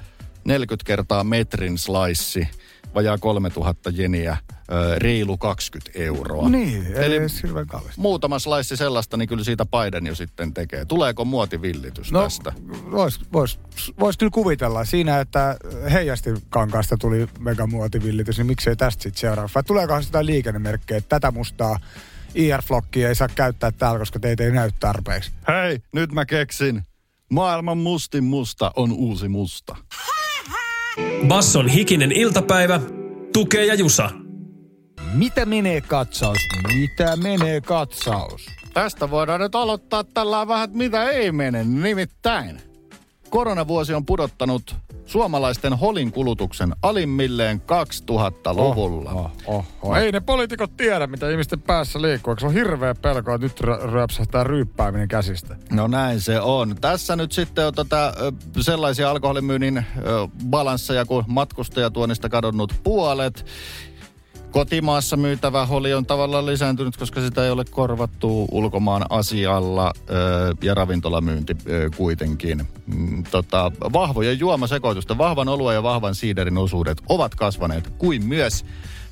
[0.45, 2.47] 40 kertaa metrin slice,
[2.95, 4.38] vajaa 3000 jeniä,
[4.97, 6.49] reilu 20 euroa.
[6.49, 8.01] Niin, eli Eli ei edes hirveän kallista.
[8.01, 10.86] muutama slice sellaista, niin kyllä siitä Biden jo sitten tekee.
[10.86, 12.53] Tuleeko muotivillitys No, tästä?
[12.91, 13.60] vois, vois,
[13.99, 15.58] vois kyllä kuvitella siinä, että
[15.91, 19.49] heijasti kankaasta tuli megamuotivillitys, niin miksei tästä sitten seuraa?
[19.55, 21.79] Vai tuleekohan sitä liikennemerkkejä, että tätä mustaa
[22.36, 25.31] IR-flokkia ei saa käyttää täällä, koska teitä ei näy tarpeeksi?
[25.47, 26.81] Hei, nyt mä keksin.
[27.31, 29.75] Maailman mustin musta on uusi musta.
[31.27, 32.79] Basson hikinen iltapäivä.
[33.34, 34.10] Tukee ja Jusa.
[35.13, 36.38] Mitä menee katsaus?
[36.79, 38.45] Mitä menee katsaus?
[38.73, 41.63] Tästä voidaan nyt aloittaa tällä vähän, että mitä ei mene.
[41.63, 42.62] Nimittäin
[43.29, 49.11] koronavuosi on pudottanut suomalaisten holin kulutuksen alimmilleen 2000-luvulla.
[49.11, 49.97] Oh, oh, oh.
[49.97, 52.35] Ei ne poliitikot tiedä, mitä ihmisten päässä liikkuu.
[52.39, 53.59] Se on hirveä pelko, että nyt
[53.91, 55.55] ryöpsähtää ryyppääminen käsistä.
[55.71, 56.75] No näin se on.
[56.81, 58.13] Tässä nyt sitten on tota,
[58.61, 59.85] sellaisia alkoholimyynnin
[60.49, 63.45] balansseja kuin matkustajatuonnista kadonnut puolet.
[64.55, 70.73] Kotimaassa myytävä holi on tavallaan lisääntynyt, koska sitä ei ole korvattu ulkomaan asialla ö, ja
[70.73, 71.55] ravintolamyynti
[71.97, 72.67] kuitenkin.
[72.87, 78.65] Mm, tota, vahvojen juomasekoitusten, vahvan oluen ja vahvan siiderin osuudet ovat kasvaneet, kuin myös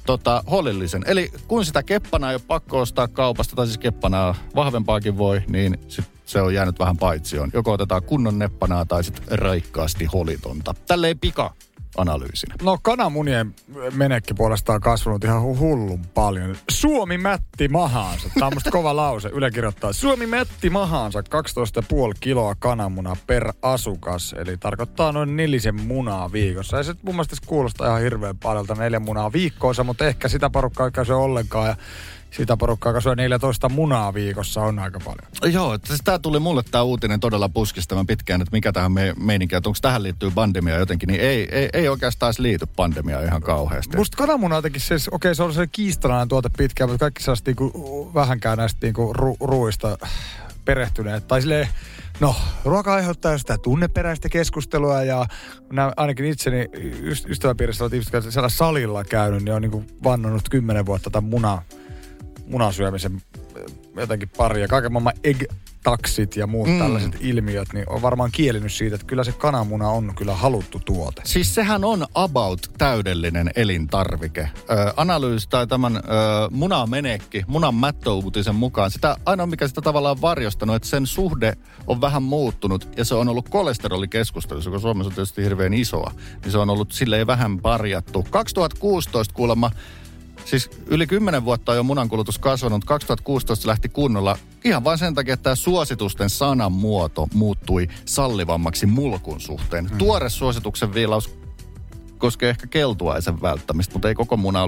[0.06, 1.04] tota, holillisen.
[1.08, 5.78] Eli kun sitä keppanaa ei ole pakko ostaa kaupasta, tai siis keppanaa vahvempaakin voi, niin
[5.88, 7.50] sit se on jäänyt vähän paitsioon.
[7.54, 10.76] Joko otetaan kunnon neppanaa tai sitten raikkaasti holitonta.
[10.88, 11.54] Tälleen pika
[11.98, 12.56] analyysinä?
[12.62, 13.56] No kananmunien
[13.94, 16.56] menekki puolestaan kasvanut ihan hullun paljon.
[16.70, 18.30] Suomi mätti mahaansa.
[18.34, 19.30] Tämä on musta kova lause.
[19.30, 19.94] Yle kirjoittaa.
[19.94, 21.26] Suomi mätti mahaansa 12,5
[22.20, 24.36] kiloa kananmunaa per asukas.
[24.38, 26.78] Eli tarkoittaa noin nelisen munaa viikossa.
[26.78, 30.90] Ja se mun mielestä kuulostaa ihan hirveän paljon neljä munaa viikkoonsa, mutta ehkä sitä porukkaa
[30.98, 31.68] ei se ollenkaan.
[31.68, 31.76] Ja
[32.38, 35.54] sitä porukkaa, syö 14 munaa viikossa, on aika paljon.
[35.54, 39.56] Joo, siis tämä tuli mulle tämä uutinen todella puskistamaan pitkään, että mikä tähän me, meininki,
[39.56, 43.42] että onko tähän liittyy pandemia jotenkin, niin ei, ei, ei oikeastaan edes liity pandemia ihan
[43.42, 43.98] kauheasti.
[43.98, 47.46] Musta kananmuna jotenkin siis, okei okay, se on se kiistanainen tuote pitkään, mutta kaikki sellaiset
[47.46, 49.98] niinku, vähänkään näistä niinku, ru, ruuista
[50.66, 51.68] perehtyneet, tai silleen,
[52.20, 55.26] No, ruoka aiheuttaa sitä tunneperäistä keskustelua ja
[55.72, 56.70] nämä, ainakin itseni
[57.28, 61.62] ystäväpiirissä ovat ihmiset, jotka siellä salilla käynyt, niin on niin vannonut kymmenen vuotta tämän muna,
[62.48, 63.22] munasyömisen
[63.96, 65.44] jotenkin pari ja kaiken maailman egg
[65.84, 66.80] taksit ja muut mm.
[66.80, 71.22] tällaiset ilmiöt, niin on varmaan kielinyt siitä, että kyllä se kananmuna on kyllä haluttu tuote.
[71.26, 74.50] Siis sehän on about täydellinen elintarvike.
[74.70, 76.00] Ö, analyysi tai tämän ö,
[76.52, 81.54] munamenekki, munan mättöuutisen mukaan, sitä ainoa mikä sitä tavallaan varjostanut, että sen suhde
[81.88, 86.12] on vähän muuttunut ja se on ollut kolesterolikeskustelussa, joka Suomessa on tietysti hirveän isoa,
[86.44, 88.26] niin se on ollut silleen vähän parjattu.
[88.30, 89.72] 2016 kuulemma
[90.46, 92.86] Siis yli 10 vuotta on jo munankulutus kasvanut.
[92.86, 99.90] 2016 lähti kunnolla ihan vain sen takia, että tämä suositusten sanamuoto muuttui sallivammaksi mulkun suhteen.
[99.92, 99.98] Mm.
[99.98, 101.44] Tuore suosituksen viilaus
[102.18, 104.60] koskee ehkä keltuaisen välttämistä, mutta ei koko muna,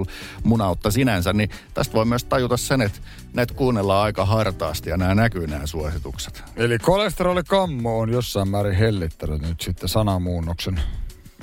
[0.43, 2.99] munautta sinänsä, niin tästä voi myös tajuta sen, että
[3.33, 6.43] näitä kuunnellaan aika hartaasti ja nämä näkyy nämä suositukset.
[6.55, 10.79] Eli kolesterolikammo on jossain määrin hellittänyt nyt sitten sanamuunnoksen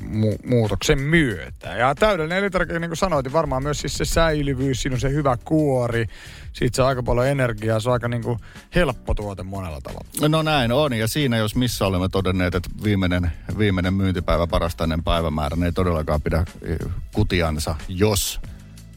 [0.02, 1.68] mu- muutoksen myötä.
[1.68, 5.10] Ja täydellinen elintarvike, niin kuin sanoit, niin varmaan myös siis se säilyvyys, siinä on se
[5.10, 6.06] hyvä kuori,
[6.52, 8.38] siitä se aika paljon energiaa, se on aika niin kuin
[8.74, 10.06] helppo tuote monella tavalla.
[10.28, 15.56] No näin on, ja siinä jos missä olemme todenneet, että viimeinen, viimeinen myyntipäivä parastainen päivämäärä,
[15.56, 16.78] ne ei todellakaan pidä eh,
[17.14, 18.40] kutiansa, jos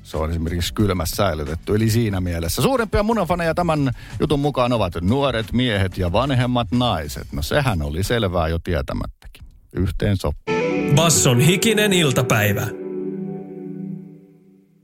[0.06, 1.76] se on esimerkiksi kylmässä säilytetty.
[1.76, 7.28] Eli siinä mielessä suurimpia munafaneja tämän jutun mukaan ovat nuoret miehet ja vanhemmat naiset.
[7.32, 9.45] No sehän oli selvää jo tietämättäkin.
[9.76, 10.92] Yhteen sopii.
[10.96, 12.68] Basson hikinen iltapäivä.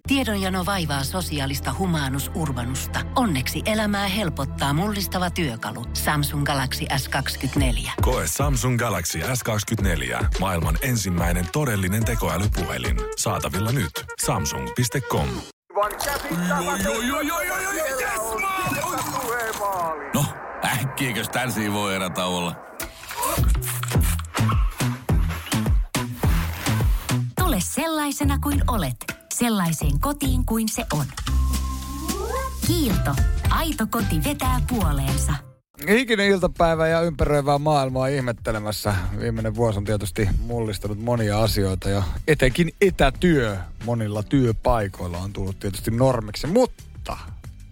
[0.08, 3.00] Tiedonjano vaivaa sosiaalista humanus urbanusta.
[3.16, 5.86] Onneksi elämää helpottaa mullistava työkalu.
[5.94, 7.92] Samsung Galaxy S24.
[8.02, 10.26] Koe Samsung Galaxy S24.
[10.40, 12.98] Maailman ensimmäinen todellinen tekoälypuhelin.
[13.18, 13.92] Saatavilla nyt.
[14.26, 15.28] Samsung.com.
[20.14, 20.26] No,
[20.66, 22.71] äkkiäkös tän voi erä olla?
[28.02, 28.96] Sellaisena kuin olet,
[29.34, 31.06] sellaiseen kotiin kuin se on.
[32.68, 33.16] Kiilto.
[33.50, 35.34] Aito koti vetää puoleensa.
[35.90, 38.96] Hikinen iltapäivä ja ympäröivää maailmaa ihmettelemässä.
[39.20, 45.92] Viimeinen vuosi on tietysti mullistanut monia asioita ja etenkin etätyö monilla työpaikoilla on tullut tietysti
[45.92, 46.48] normiksi.
[46.48, 47.18] Mutta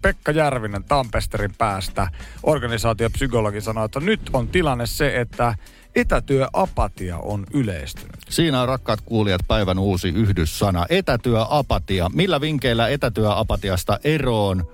[0.02, 2.08] Pekka Järvinen Tampesterin päästä,
[2.44, 5.56] organisaatiopsykologi sanoi, että nyt on tilanne se, että
[6.00, 8.16] etätyöapatia on yleistynyt.
[8.30, 10.86] Siinä on rakkaat kuulijat päivän uusi yhdyssana.
[10.90, 12.10] Etätyöapatia.
[12.14, 14.68] Millä vinkeillä etätyöapatiasta eroon?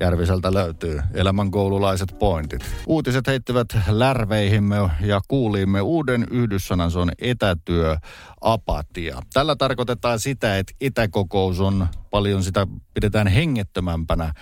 [0.00, 2.60] Järviseltä löytyy elämänkoululaiset pointit.
[2.86, 9.22] Uutiset heittivät lärveihimme ja kuulimme uuden yhdyssanan, se on etätyöapatia.
[9.32, 14.32] Tällä tarkoitetaan sitä, että etäkokous on paljon sitä pidetään hengettömämpänä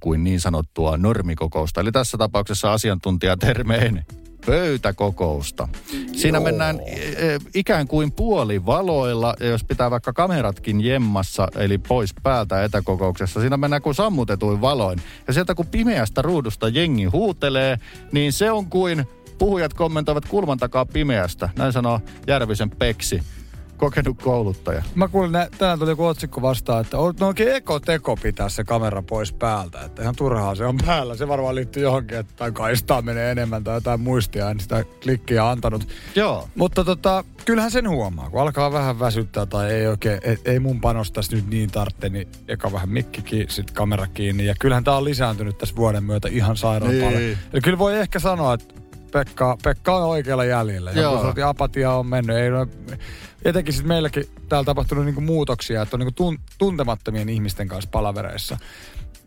[0.00, 1.80] kuin niin sanottua normikokousta.
[1.80, 4.04] Eli tässä tapauksessa asiantuntijatermein
[4.46, 5.68] pöytäkokousta.
[6.12, 6.44] Siinä Joo.
[6.44, 13.40] mennään e, e, ikään kuin puolivaloilla, jos pitää vaikka kameratkin jemmassa, eli pois päältä etäkokouksessa,
[13.40, 15.02] siinä mennään kuin sammutetuin valoin.
[15.26, 17.78] Ja sieltä kun pimeästä ruudusta jengi huutelee,
[18.12, 19.06] niin se on kuin
[19.38, 21.48] puhujat kommentoivat kulman takaa pimeästä.
[21.56, 23.22] Näin sanoo Järvisen Peksi
[23.80, 24.82] kokenut kouluttaja.
[24.94, 28.64] Mä kuulin, että tänään tuli joku otsikko vastaan, että on no oikein ekoteko pitää se
[28.64, 29.80] kamera pois päältä.
[29.84, 31.16] Että ihan turhaa se on päällä.
[31.16, 34.50] Se varmaan liittyy johonkin, että tai kaistaa menee enemmän tai jotain muistia.
[34.50, 35.88] En sitä klikkiä antanut.
[36.14, 36.48] Joo.
[36.54, 40.80] Mutta tota, kyllähän sen huomaa, kun alkaa vähän väsyttää tai ei oikein, ei, ei mun
[40.80, 44.46] panostas nyt niin tarvitse, niin eka vähän mikki kiinni, sit kamera kiinni.
[44.46, 47.04] Ja kyllähän tää on lisääntynyt tässä vuoden myötä ihan sairaan Niin.
[47.04, 47.22] paljon.
[47.52, 48.74] Ja kyllä voi ehkä sanoa, että
[49.12, 50.90] Pekka, Pekka on oikealla jäljellä.
[50.90, 51.26] Joo.
[51.26, 52.36] Joku apatia on mennyt.
[52.36, 52.66] Ei, ole-
[53.44, 58.58] etenkin sitten meilläkin täällä tapahtunut niinku muutoksia, että on niinku tun, tuntemattomien ihmisten kanssa palavereissa.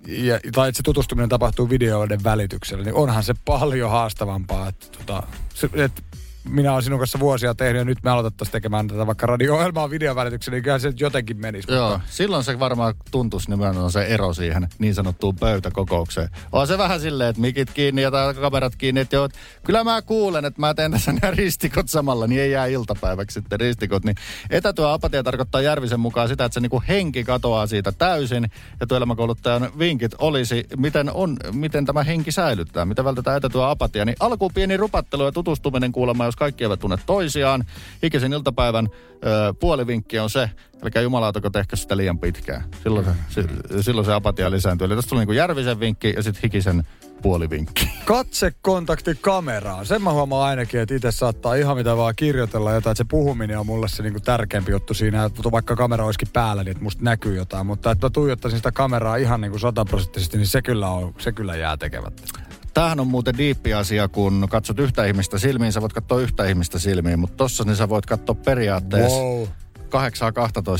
[0.08, 4.68] Ja, tai että se tutustuminen tapahtuu videoiden välityksellä, niin onhan se paljon haastavampaa.
[4.68, 5.24] Että, tota,
[5.54, 6.02] se, että
[6.50, 10.16] minä olen sinun kanssa vuosia tehnyt ja nyt me aloitettaisiin tekemään tätä vaikka radio-ohjelmaa videon
[10.16, 11.72] välityksellä, niin kyllä se jotenkin menisi.
[11.72, 16.30] Joo, silloin se varmaan tuntuisi nimenomaan se ero siihen niin sanottuun pöytäkokoukseen.
[16.52, 19.30] On se vähän silleen, että mikit kiinni ja kamerat kiinni, että joo,
[19.64, 23.60] kyllä mä kuulen, että mä teen tässä nämä ristikot samalla, niin ei jää iltapäiväksi sitten
[23.60, 24.06] ristikot.
[24.06, 24.16] Niin
[24.50, 28.52] etätyö apatia tarkoittaa Järvisen mukaan sitä, että se niinku henki katoaa siitä täysin.
[28.80, 34.06] Ja työelämäkouluttajan vinkit olisi, miten, on, miten tämä henki säilyttää, miten vältetään etätyö apatia.
[34.06, 37.64] Niin alkuun pieni rupattelu ja tutustuminen kuulemma, jos kaikki eivät tunne toisiaan.
[38.04, 38.90] Hikisen iltapäivän
[39.26, 40.50] ö, puolivinkki on se,
[40.84, 42.64] Eli jumalautako tehkö sitä liian pitkään.
[42.84, 44.86] Silloin se, si, silloin se apatia lisääntyy.
[44.86, 46.84] Eli tästä tuli niin Järvisen vinkki ja sitten Hikisen
[47.22, 47.90] puolivinkki.
[48.06, 49.86] Katsekontakti kameraan.
[49.86, 52.92] Sen mä huomaan ainakin, että itse saattaa ihan mitä vaan kirjoitella jotain.
[52.92, 55.24] Että se puhuminen on mulle se niinku tärkeämpi juttu siinä.
[55.24, 57.66] Että vaikka kamera olisikin päällä, niin että musta näkyy jotain.
[57.66, 61.56] Mutta että mä tuijottaisin sitä kameraa ihan niinku sataprosenttisesti, niin se kyllä, on, se kyllä
[61.56, 62.24] jää tekemättä.
[62.74, 66.80] Tämähän on muuten diippi asia, kun katsot yhtä ihmistä silmiin, sä voit katsoa yhtä ihmistä
[66.80, 69.48] silmiin, mutta tossa niin sä voit katsoa periaatteessa Wow.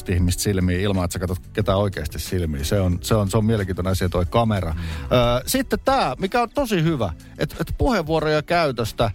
[0.10, 2.66] 8-12 ihmistä silmiin ilman, että sä katsot ketään oikeasti silmiin.
[2.66, 4.74] Se on, se on, se on mielenkiintoinen asia toi kamera.
[4.74, 4.80] Mm.
[4.80, 9.12] Öö, sitten tämä, mikä on tosi hyvä, että et puheenvuoroja käytöstä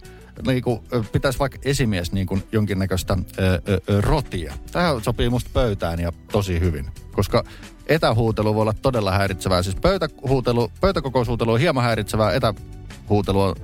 [0.47, 0.79] niin kuin,
[1.11, 4.53] pitäisi vaikka esimies niin kuin jonkinnäköistä ö, ö, rotia.
[4.71, 7.43] Tähän sopii musta pöytään ja tosi hyvin, koska
[7.89, 9.63] etähuutelu voi olla todella häiritsevää.
[9.63, 13.55] Siis pöytähuutelu, pöytäkokoushuutelu on hieman häiritsevää, etähuutelu on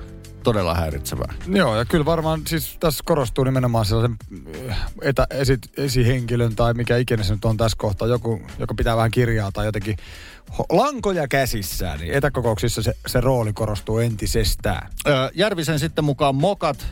[0.43, 1.33] todella häiritsevää.
[1.47, 4.17] Joo, ja kyllä varmaan siis tässä korostuu nimenomaan sellaisen
[4.69, 8.97] äh, etä, esi, esihenkilön tai mikä ikinä se nyt on tässä kohtaa, joku, joka pitää
[8.97, 9.97] vähän kirjaa tai jotenkin
[10.69, 14.89] lankoja käsissään, niin etäkokouksissa se, se rooli korostuu entisestään.
[15.33, 16.87] Järvisen sitten mukaan mokat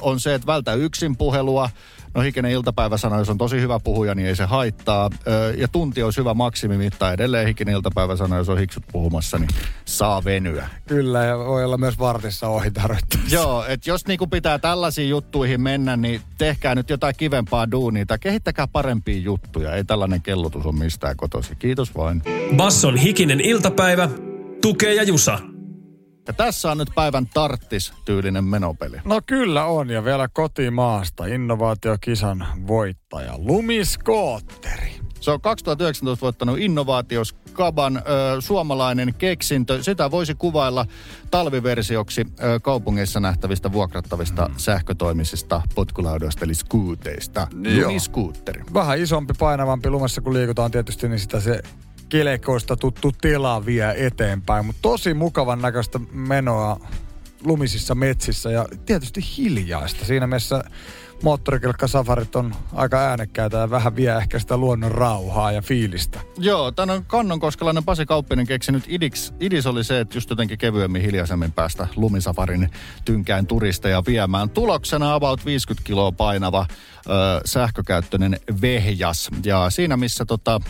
[0.00, 1.70] on se, että vältä yksin puhelua.
[2.16, 5.10] No Hikinen iltapäivä sanoi, jos on tosi hyvä puhuja, niin ei se haittaa.
[5.26, 7.12] Ö, ja tunti olisi hyvä maksimimitta.
[7.12, 9.48] Edelleen Hikinen iltapäivä sanoi, jos on hiksut puhumassa, niin
[9.84, 10.68] saa venyä.
[10.88, 13.34] Kyllä, ja voi olla myös vartissa ohi tarvittaessa.
[13.34, 18.18] Joo, että jos niinku pitää tällaisiin juttuihin mennä, niin tehkää nyt jotain kivempaa duunia tai
[18.18, 19.72] kehittäkää parempia juttuja.
[19.72, 21.54] Ei tällainen kellutus ole mistään kotosi.
[21.56, 22.22] Kiitos vain.
[22.56, 24.08] Basson hikinen iltapäivä,
[24.62, 25.38] tukee ja jusa.
[26.26, 28.96] Ja tässä on nyt päivän tarttis tyylinen menopeli.
[29.04, 34.96] No kyllä on, ja vielä kotimaasta innovaatiokisan voittaja Lumiskootteri.
[35.20, 38.00] Se on 2019 voittanut innovaatioskaban ö,
[38.40, 39.82] suomalainen keksintö.
[39.82, 40.86] Sitä voisi kuvailla
[41.30, 47.46] talviversioksi ö, kaupungeissa nähtävistä vuokrattavista sähkötoimisista potkulaudoista eli skuuteista.
[47.62, 47.88] Joo.
[47.88, 48.62] Lumiskuutteri.
[48.74, 51.62] Vähän isompi, painavampi lumessa kun liikutaan tietysti, niin sitä se
[52.08, 54.66] kelekoista tuttu tila vie eteenpäin.
[54.66, 56.80] Mutta tosi mukavan näköistä menoa
[57.44, 60.04] lumisissa metsissä ja tietysti hiljaista.
[60.04, 60.64] Siinä mielessä
[61.22, 66.20] moottorikelkkasafarit on aika äänekkäitä ja vähän vie ehkä sitä luonnon rauhaa ja fiilistä.
[66.38, 71.02] Joo, tän on kannonkoskelainen Pasi Kauppinen keksinyt idis, idis oli se, että just jotenkin kevyemmin
[71.02, 72.70] hiljaisemmin päästä lumisafarin
[73.04, 74.50] tynkään turisteja viemään.
[74.50, 77.10] Tuloksena about 50 kiloa painava ö,
[77.44, 79.28] sähkökäyttöinen vehjas.
[79.44, 80.60] Ja siinä missä tota,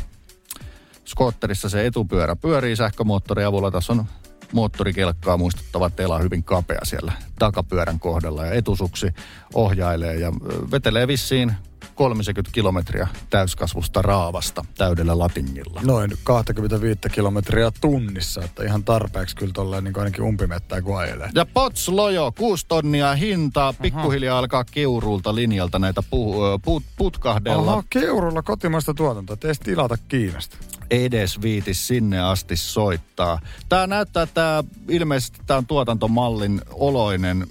[1.06, 4.04] skootterissa se etupyörä pyörii sähkömoottorin avulla, tässä on
[4.52, 9.14] moottorikelkkaa muistuttava tela hyvin kapea siellä takapyörän kohdalla ja etusuksi
[9.54, 10.32] ohjailee ja
[10.70, 11.52] vetelee vissiin
[11.96, 15.80] 30 kilometriä täyskasvusta raavasta täydellä latingilla.
[15.84, 21.30] Noin 25 kilometriä tunnissa, että ihan tarpeeksi kyllä tolleen niin ainakin umpimettää kun ajelee.
[21.34, 27.72] Ja Pots Lojo, 6 tonnia hintaa, pikkuhiljaa alkaa kiuruulta linjalta näitä pu, ö, put, putkahdella.
[27.72, 30.56] Aha, keurulla kotimaista tuotantoa, ettei tilata Kiinasta.
[30.90, 33.38] edes viiti sinne asti soittaa.
[33.68, 37.46] Tämä näyttää, että ilmeisesti tämä on tuotantomallin oloinen.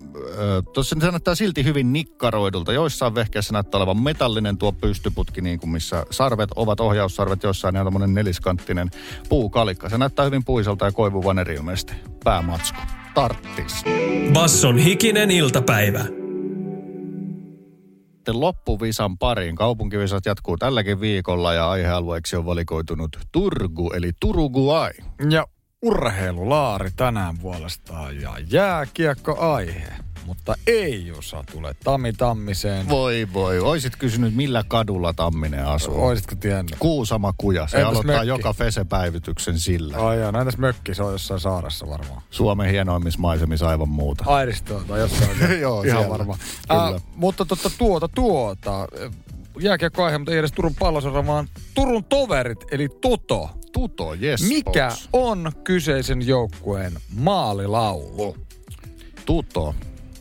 [0.74, 2.74] Tuossa se näyttää silti hyvin nikkaroidulta.
[2.74, 3.98] Joissain vehkeissä näyttää olevan
[4.36, 8.90] metallinen tuo pystyputki, niin kuin missä sarvet ovat ohjaussarvet, joissain ihan tämmöinen neliskanttinen
[9.30, 9.90] puukalikka.
[9.90, 11.94] Se näyttää hyvin puiselta ja koivuvaneri ilmeisesti.
[12.24, 12.80] Päämatsku.
[13.14, 13.84] Tarttis.
[14.34, 16.06] Basson hikinen iltapäivä.
[18.16, 19.56] Sitten loppuvisan pariin.
[19.56, 24.92] Kaupunkivisat jatkuu tälläkin viikolla ja aihealueeksi on valikoitunut Turgu eli Turuguai.
[25.30, 25.48] Ja
[25.86, 29.94] urheilulaari tänään puolestaan ja jääkiekko aihe.
[30.26, 32.90] mutta ei Jusa tule Tammi Tammiseen.
[32.90, 33.60] Voi voi.
[33.60, 36.06] Oisit kysynyt, millä kadulla Tamminen asuu?
[36.06, 36.76] Oisitko tiennyt?
[36.80, 37.68] Kuusama kuja.
[37.68, 38.28] Se Entäs aloittaa mökki?
[38.28, 39.98] joka Fese-päivityksen sillä.
[39.98, 42.22] Ai joo, näitäs mökki, se on jossain saarassa varmaan.
[42.32, 44.24] Suomen hienoimmissa maisemissa aivan muuta.
[44.28, 45.30] Airistoon tai jossain.
[45.62, 46.40] Joo, Ihan varmaan.
[46.72, 48.88] Äh, mutta totta, tuota, tuota.
[49.60, 53.50] Jääkiekkoaihe, mutta ei edes Turun palloseuran, vaan Turun toverit, eli Toto.
[53.76, 54.42] Tuto, yes.
[54.48, 55.10] Mikä boss.
[55.14, 58.38] on kyseisen joukkueen maalilaulu?
[59.26, 59.76] Tuto.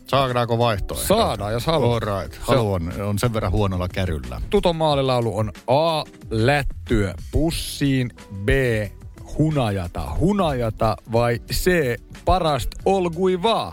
[0.07, 1.07] Saadaanko vaihtoehto?
[1.07, 2.03] Saadaan, jos haluat.
[2.03, 2.33] All right.
[2.33, 4.41] Se Halu on, on sen verran huonolla käryllä.
[4.51, 6.05] Tuton maalilaulu on A.
[6.31, 8.11] Lättyä pussiin,
[8.45, 8.49] B.
[9.39, 11.71] Hunajata, hunajata vai C.
[12.25, 13.73] Parast olgui vaan.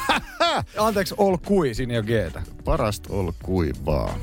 [0.78, 2.42] Anteeksi, olkui, siinä ei ole Gtä.
[2.64, 4.14] Parast ol kuivaa.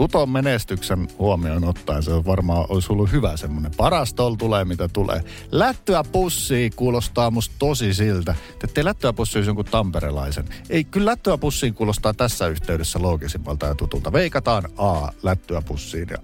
[0.00, 3.72] Tuton menestyksen huomioon ottaen se on varmaan olisi ollut hyvä semmonen.
[3.76, 5.24] Parasta ol tulee mitä tulee.
[5.52, 8.34] Lättyä pussiin kuulostaa musta tosi siltä.
[8.58, 10.44] Te ette lättyä pussiin olisi jonkun tamperelaisen.
[10.70, 14.12] Ei, kyllä lättyä pussiin kuulostaa tässä yhteydessä loogisimmalta ja tutulta.
[14.12, 16.18] Veikataan A, lättyä pussiin ja...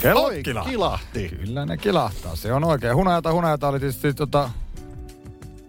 [0.00, 0.30] Kello
[0.70, 1.28] kilahti.
[1.28, 2.96] Kyllä ne kilahtaa, se on oikein.
[2.96, 4.50] Hunajata, hunajata oli tietysti tota,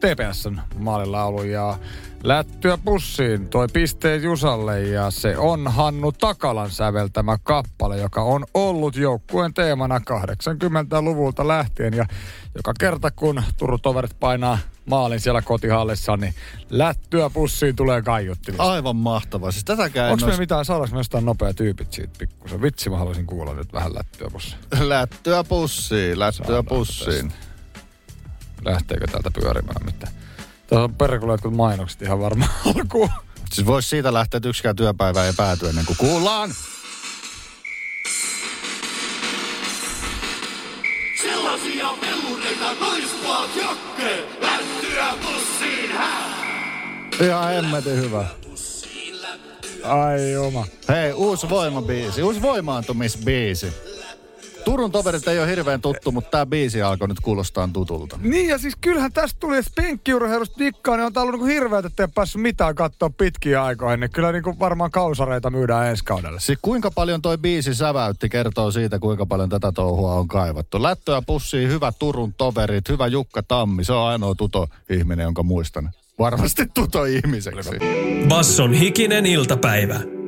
[0.02, 1.78] TPSn maalilaulu ja
[2.24, 8.96] Lättyä pussiin toi pisteen Jusalle ja se on Hannu Takalan säveltämä kappale, joka on ollut
[8.96, 12.06] joukkueen teemana 80-luvulta lähtien ja
[12.56, 16.34] joka kerta kun Turun toverit painaa maalin siellä kotihallissa, niin
[16.70, 18.72] lättyä pussiin tulee kaiuttimista.
[18.72, 19.52] Aivan mahtavaa.
[19.52, 22.62] Siis tätäkään en Onko me olisi- mitään, saadaanko me jostain nopea tyypit siitä pikkusen?
[22.62, 24.60] Vitsi, mä haluaisin kuulla nyt vähän lättyä pussiin.
[24.80, 27.34] Lättyä pussiin, lättyä Saadaan pussiin.
[28.66, 30.14] Lähteekö täältä pyörimään mitään?
[30.68, 33.10] Tässä on perkulle jotkut mainokset ihan varmaan alkuun.
[33.52, 36.54] Siis voisi siitä lähteä, että yksikään työpäivä ei pääty ennen kuin kuullaan.
[41.22, 46.32] Sellaisia pelureita naispuolt jokke, lättyä pussiin hää.
[47.22, 48.26] Ihan hemmetin hyvä.
[49.84, 50.66] Ai oma.
[50.90, 53.74] Hei, uusi voimabiisi, uusi voimaantumisbiisi.
[54.66, 58.20] Turun toverit ei ole hirveän tuttu, mutta tämä biisi alkoi nyt kuulostaa tutulta.
[58.22, 61.86] Niin ja siis kyllähän tästä tuli, jos penkkiurheilusta dikkaa, niin on tää ollut niinku hirveet,
[61.86, 64.00] ettei ole päässyt mitään katsoa pitkiä aikoihin.
[64.00, 66.40] Niin kyllä niinku varmaan kausareita myydään ensi kaudella.
[66.40, 70.84] Siis kuinka paljon toi biisi säväytti kertoo siitä, kuinka paljon tätä touhua on kaivattu.
[70.84, 73.84] Lättöä pussiin, hyvä Turun toverit, hyvä Jukka Tammi.
[73.84, 75.90] Se on ainoa tuto-ihminen, jonka muistan.
[76.20, 77.70] Varmasti tuto-ihmiseksi.
[78.28, 80.21] Basson hikinen iltapäivä.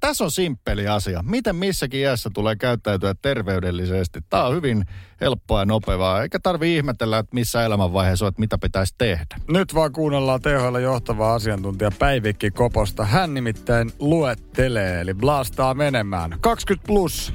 [0.00, 1.24] Tässä on simppeli asia.
[1.26, 4.20] Miten missäkin iässä tulee käyttäytyä terveydellisesti?
[4.30, 4.84] Tämä on hyvin
[5.20, 9.36] helppoa ja nopeaa, eikä tarvi ihmetellä, että missä elämänvaiheessa olet, mitä pitäisi tehdä.
[9.48, 13.04] Nyt vaan kuunnellaan THL johtavaa asiantuntija Päivikki Koposta.
[13.04, 16.36] Hän nimittäin luettelee, eli blastaa menemään.
[16.40, 17.34] 20 plus.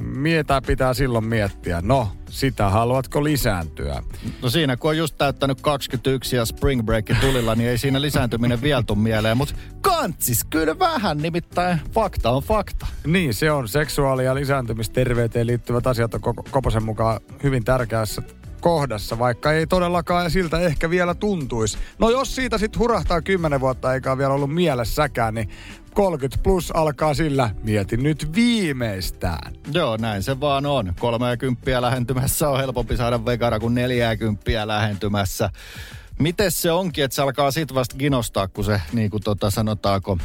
[0.00, 1.80] Mitä pitää silloin miettiä?
[1.84, 4.02] No, sitä haluatko lisääntyä?
[4.42, 8.62] No siinä, kun on just täyttänyt 21 ja spring break tulilla, niin ei siinä lisääntyminen
[8.62, 9.36] vielä tuu mieleen.
[9.36, 12.86] Mutta kantsis kyllä vähän, nimittäin fakta on fakta.
[13.06, 18.22] Niin, se on seksuaali- ja lisääntymisterveyteen liittyvät asiat on Ko- Koposen mukaan hyvin tärkeässä
[18.60, 21.78] kohdassa, vaikka ei todellakaan siltä ehkä vielä tuntuisi.
[21.98, 25.48] No jos siitä sitten hurahtaa 10 vuotta eikä ole vielä ollut mielessäkään, niin
[25.94, 29.52] 30 plus alkaa sillä, mietin nyt viimeistään.
[29.72, 30.92] Joo, näin se vaan on.
[31.00, 35.50] 30 lähentymässä on helpompi saada vegara kuin 40 lähentymässä.
[36.18, 40.18] Miten se onkin, että se alkaa sit vasta ginostaa, kun se, niin kuin tota sanotaanko,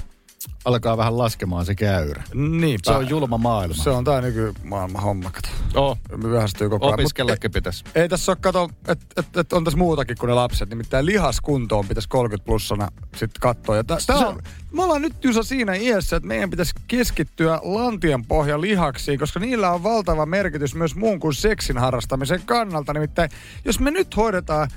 [0.65, 2.23] alkaa vähän laskemaan se käyrä.
[2.33, 2.91] Niinpä.
[2.91, 3.83] Se on julma maailma.
[3.83, 5.49] Se on tää nykymaailman homma, kato.
[5.75, 6.93] Oh, Myöhästyy koko ajan.
[6.93, 7.83] Opiskellakin pitäisi.
[7.95, 10.69] ei, ei tässä ole, kato, että et, et on tässä muutakin kuin ne lapset.
[10.69, 13.75] Nimittäin lihaskuntoon pitäisi 30 plussana sitten katsoa.
[13.75, 18.25] Ja tää, tää on, me ollaan nyt Jusa siinä iässä, että meidän pitäisi keskittyä lantien
[18.25, 22.93] pohja lihaksiin, koska niillä on valtava merkitys myös muun kuin seksin harrastamisen kannalta.
[22.93, 23.29] Nimittäin,
[23.65, 24.69] jos me nyt hoidetaan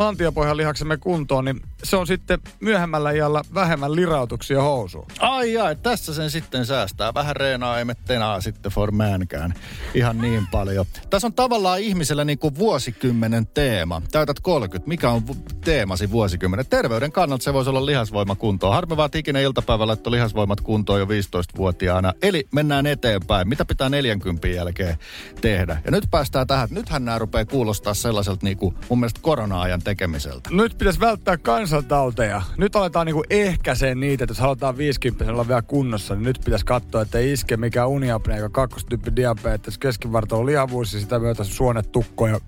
[0.00, 5.06] lantiopohjan lihaksemme kuntoon, niin se on sitten myöhemmällä iällä vähemmän lirautuksia housuun.
[5.18, 7.14] Ai että tässä sen sitten säästää.
[7.14, 9.54] Vähän reenaa, ei tenaa sitten for mankään.
[9.94, 10.86] Ihan niin paljon.
[11.10, 14.02] Tässä on tavallaan ihmisellä niin kuin vuosikymmenen teema.
[14.12, 14.88] Täytät 30.
[14.88, 15.22] Mikä on
[15.64, 16.66] teemasi vuosikymmenen?
[16.66, 18.74] Terveyden kannalta se voisi olla lihasvoima kuntoon.
[18.74, 22.12] Harmi vaan, että ikinä iltapäivä laittoi lihasvoimat kuntoon jo 15-vuotiaana.
[22.22, 23.48] Eli mennään eteenpäin.
[23.48, 24.98] Mitä pitää 40 jälkeen
[25.40, 25.82] tehdä?
[25.84, 26.64] Ja nyt päästään tähän.
[26.64, 30.50] että Nythän nämä rupeaa kuulostaa sellaiselta niin kuin mun mielestä korona-ajan tekemiseltä.
[30.52, 32.42] Nyt pitäisi välttää kansantauteja.
[32.56, 36.64] Nyt aletaan niinku ehkäiseen niitä, että jos halutaan 50 olla vielä kunnossa, niin nyt pitäisi
[36.64, 42.26] katsoa, että ei iske mikä uniapnea, kakkostyyppi diabetes, keskivartalon lihavuus ja sitä myötä suonet tukko
[42.26, 42.40] ja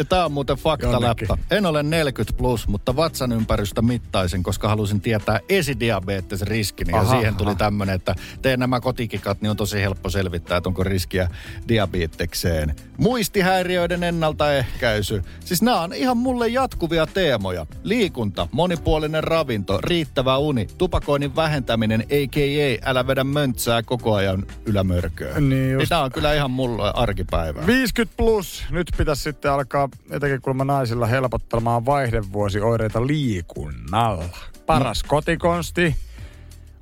[0.00, 1.36] Ja tää on muuten faktaläppä.
[1.50, 6.92] En ole 40 plus, mutta vatsan ympärystä mittaisin, koska halusin tietää esidiabetes riskini.
[6.92, 7.58] Ja siihen tuli aha.
[7.58, 11.28] tämmönen, että teen nämä kotikikat, niin on tosi helppo selvittää, että onko riskiä
[11.68, 12.74] diabetekseen.
[12.96, 15.22] Muistihäiriöiden ennaltaehkäisy.
[15.44, 17.66] Siis nämä on ihan mulle jatkuvia teemoja.
[17.82, 22.90] Liikunta, monipuolinen ravinto, riittävä uni, tupakoinnin vähentäminen, a.k.a.
[22.90, 25.48] älä vedä möntsää koko ajan ylämörköön.
[25.48, 25.88] Niin just.
[25.88, 27.66] Tämä on kyllä ihan mulle arkipäivää.
[27.66, 28.64] 50 plus.
[28.70, 34.24] Nyt pitäisi sitten alkaa etenkin kuulemma naisilla helpottelemaan vaihdevuosioireita liikunnalla.
[34.66, 35.96] Paras kotikonsti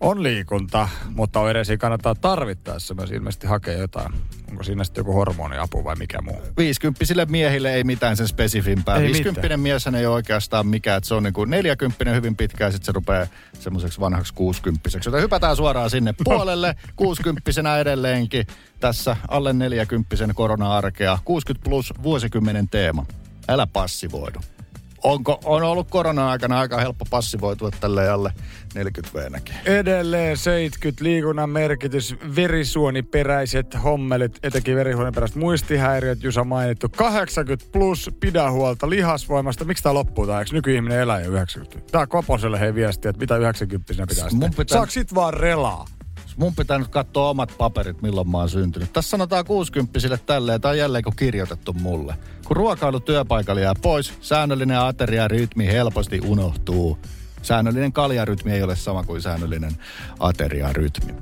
[0.01, 4.15] on liikunta, mutta oireisiin kannattaa tarvittaessa myös ilmeisesti hakea jotain.
[4.51, 6.43] Onko siinä sitten joku hormoniapu vai mikä muu?
[6.57, 8.97] 50 miehille ei mitään sen spesifimpää.
[8.97, 9.61] Ei 50 mitään.
[9.61, 13.27] mies ei ole oikeastaan mikään, että se on niinku 40 hyvin pitkään, sitten se rupeaa
[13.59, 18.47] semmoiseksi vanhaksi 60 Joten hypätään suoraan sinne puolelle, 60 edelleenkin.
[18.81, 23.07] Tässä alle 40 korona-arkea, 60 plus vuosikymmenen teema.
[23.49, 24.39] Älä passivoidu.
[25.03, 28.33] Onko, on ollut korona-aikana aika helppo passivoitua tälle alle
[28.75, 29.55] 40 veenäkin.
[29.65, 36.89] Edelleen 70 liikunnan merkitys, verisuoniperäiset hommelit, etenkin verisuoniperäiset muistihäiriöt, Jusa mainittu.
[36.97, 39.65] 80 plus, pidä huolta lihasvoimasta.
[39.65, 40.39] Miksi tää loppuu tää?
[40.39, 41.93] Eikö nykyihminen elää jo 90?
[41.93, 44.57] Tää Koposelle hei viestiä, että mitä 90 pitäisi Mun tehdä.
[44.57, 45.87] pitää- Saaks sit vaan relaa?
[46.39, 48.93] Mun pitää nyt katsoa omat paperit, milloin mä oon syntynyt.
[48.93, 52.15] Tässä sanotaan 60 tälleen, tai jälleen kun kirjoitettu mulle.
[52.45, 56.99] Kun ruokailu työpaikalla jää pois, säännöllinen ateriarytmi helposti unohtuu.
[57.43, 59.73] Säännöllinen kaljarytmi ei ole sama kuin säännöllinen
[60.21, 61.15] ateriarytmi.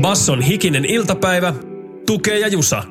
[0.00, 1.54] Basson hikinen iltapäivä,
[2.06, 2.82] tukee ja jusa.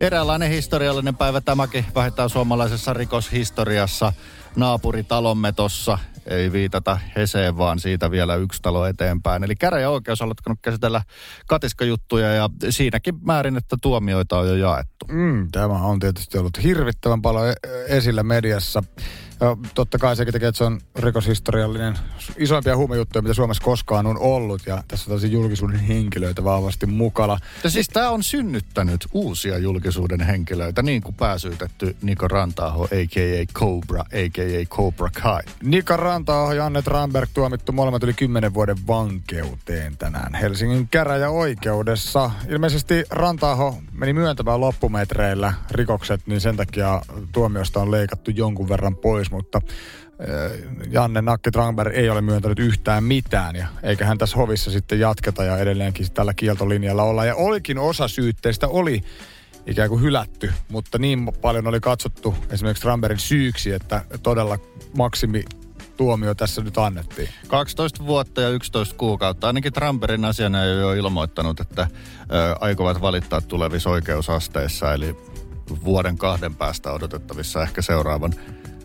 [0.00, 4.12] Eräänlainen historiallinen päivä tämäkin vähintään suomalaisessa rikoshistoriassa.
[4.56, 9.44] Naapuritalomme tossa, ei viitata Heseen, vaan siitä vielä yksi talo eteenpäin.
[9.44, 11.02] Eli käräjäoikeus on alkanut käsitellä
[11.46, 15.06] katiskajuttuja ja siinäkin määrin, että tuomioita on jo jaettu.
[15.12, 17.54] Mm, tämä on tietysti ollut hirvittävän paljon e-
[17.86, 18.82] esillä mediassa.
[19.40, 21.98] Ja totta kai sekin tekee, että se on rikoshistoriallinen
[22.36, 24.62] isoimpia huumejuttuja, mitä Suomessa koskaan on ollut.
[24.66, 27.38] Ja tässä on tällaisia julkisuuden henkilöitä vahvasti mukana.
[27.64, 33.52] Ja siis tämä on synnyttänyt uusia julkisuuden henkilöitä, niin kuin pääsyytetty Niko Rantaho, a.k.a.
[33.52, 34.66] Cobra, a.k.a.
[34.76, 35.42] Cobra Kai.
[35.62, 42.30] Nika Rantaoho ja Anne Ramberg tuomittu molemmat yli 10 vuoden vankeuteen tänään Helsingin käräjäoikeudessa.
[42.48, 49.30] Ilmeisesti Rantaho meni myöntämään loppumetreillä rikokset, niin sen takia tuomiosta on leikattu jonkun verran pois,
[49.30, 49.60] mutta
[50.18, 55.00] eh, Janne Nakki Tranberg ei ole myöntänyt yhtään mitään, ja eikä hän tässä hovissa sitten
[55.00, 57.24] jatketa ja edelleenkin tällä kieltolinjalla olla.
[57.24, 59.00] Ja olikin osa syytteistä, oli
[59.66, 64.58] ikään kuin hylätty, mutta niin paljon oli katsottu esimerkiksi Tranbergin syyksi, että todella
[64.96, 65.44] maksimi
[65.96, 67.28] tuomio tässä nyt annettiin.
[67.48, 69.46] 12 vuotta ja 11 kuukautta.
[69.46, 71.88] Ainakin Trumperin asiana ei ole ilmoittanut, että
[72.32, 75.16] ö, aikovat valittaa tulevissa oikeusasteissa, eli
[75.84, 78.34] vuoden kahden päästä odotettavissa ehkä seuraavan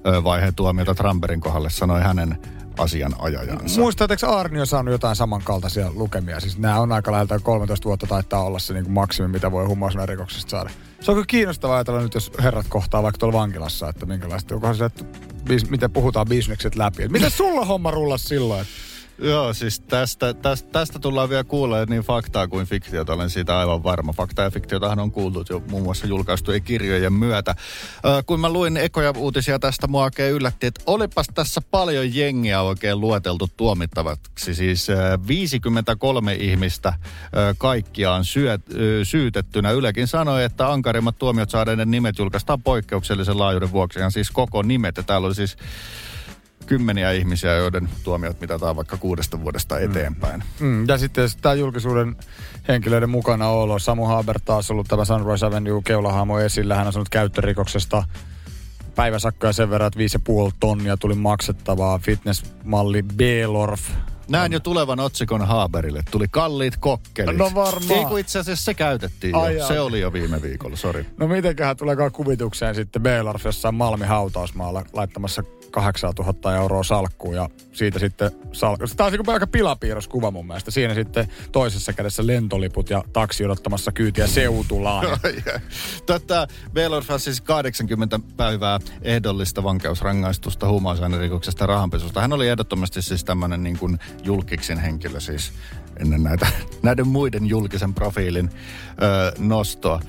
[0.07, 2.37] ö, vaiheen tuomiota Trumperin kohdalle, sanoi hänen
[2.79, 3.79] asianajajansa.
[3.79, 6.39] Muistatko Arni on saanut jotain samankaltaisia lukemia?
[6.39, 10.49] Siis nämä on aika läheltä 13 vuotta taitaa olla se niin maksimi, mitä voi huumausainerikoksesta
[10.49, 10.69] saada.
[11.01, 14.75] Se on kyllä kiinnostavaa ajatella nyt, jos herrat kohtaa vaikka tuolla vankilassa, että minkälaista, onkohan
[14.75, 15.05] se, että
[15.45, 17.07] bis, miten puhutaan bisnekset läpi.
[17.07, 18.61] Miten sulla homma rullas silloin?
[18.61, 18.88] Että
[19.21, 23.83] Joo, siis tästä, tästä, tästä tullaan vielä kuulemaan niin faktaa kuin fiktiota, olen siitä aivan
[23.83, 24.13] varma.
[24.13, 27.55] Faktaa ja fiktiotahan on kuultu jo muun muassa julkaistujen kirjojen myötä.
[28.05, 32.61] Ö, kun mä luin ekoja uutisia tästä, mua oikein yllätti, että olipas tässä paljon jengiä
[32.61, 34.55] oikein lueteltu tuomittavaksi.
[34.55, 36.93] Siis ö, 53 ihmistä
[37.37, 39.71] ö, kaikkiaan syöt, ö, syytettynä.
[39.71, 43.99] Ylekin sanoi, että ankarimmat tuomiot saaneiden nimet julkaistaan poikkeuksellisen laajuuden vuoksi.
[43.99, 44.97] Ihan siis koko nimet.
[44.97, 45.57] Ja täällä oli siis
[46.69, 50.43] kymmeniä ihmisiä, joiden tuomiot mitataan vaikka kuudesta vuodesta eteenpäin.
[50.59, 52.15] Mm, ja sitten tämä julkisuuden
[52.67, 53.79] henkilöiden mukana olo.
[53.79, 56.75] Samu Haber taas ollut tämä Sunrise Avenue keulahaamo esillä.
[56.75, 58.03] Hän on sanonut käyttörikoksesta
[58.95, 61.99] päiväsakkoja sen verran, että 5,5 tonnia tuli maksettavaa.
[61.99, 63.81] Fitnessmalli B-Lorf.
[64.29, 66.03] Näin jo tulevan otsikon Haaberille.
[66.11, 67.37] Tuli kalliit kokkelit.
[67.37, 67.99] No varmaan.
[67.99, 69.59] Ei kun itse asiassa se käytettiin Ai jo.
[69.59, 69.67] jaa.
[69.67, 71.05] Se oli jo viime viikolla, sori.
[71.17, 77.99] No mitenköhän tuleekaan kuvitukseen sitten B-Lorf jossain Malmi hautausmaalla laittamassa 8000 euroa salkkuun ja siitä
[77.99, 78.87] sitten salkku.
[78.97, 80.71] Tämä on aika pilapiirroskuva mun mielestä.
[80.71, 85.05] Siinä sitten toisessa kädessä lentoliput ja taksi odottamassa kyytiä seutulaan.
[86.05, 92.21] Tätä Baylor siis 80 päivää ehdollista vankeusrangaistusta huumausainerikoksesta rahanpesusta.
[92.21, 95.51] Hän oli ehdottomasti siis tämmöinen niin kuin julkiksin henkilö siis
[95.99, 96.47] ennen näitä,
[96.83, 100.01] näiden muiden julkisen profiilin ö, nostoa.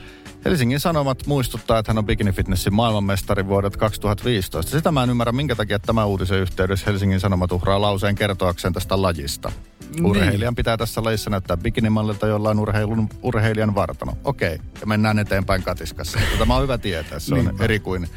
[0.45, 4.71] Helsingin Sanomat muistuttaa, että hän on Bikini Fitnessin maailmanmestari vuodet 2015.
[4.71, 9.03] Sitä mä en ymmärrä, minkä takia tämä uutisen yhteydessä Helsingin Sanomat uhraa lauseen kertoakseen tästä
[9.03, 9.53] lajista.
[9.95, 10.07] Niin.
[10.07, 14.13] Urheilijan pitää tässä lajissa näyttää bikinimallilta, jolla on urheilun, urheilijan vartalo.
[14.25, 16.19] Okei, ja mennään eteenpäin katiskassa.
[16.39, 17.65] Tämä on hyvä tietää, se on Niinpä.
[17.65, 18.09] eri kuin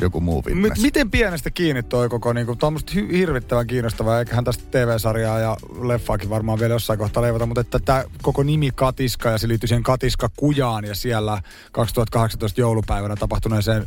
[0.00, 4.18] joku muu M- miten pienestä kiinni toi koko, niinku, tää on musta hy- hirvittävän kiinnostavaa,
[4.18, 8.70] eiköhän tästä TV-sarjaa ja leffaakin varmaan vielä jossain kohtaa leivota, mutta että tämä koko nimi
[8.74, 11.42] Katiska ja se liittyy siihen Katiska Kujaan ja siellä
[11.72, 13.86] 2018 joulupäivänä tapahtuneeseen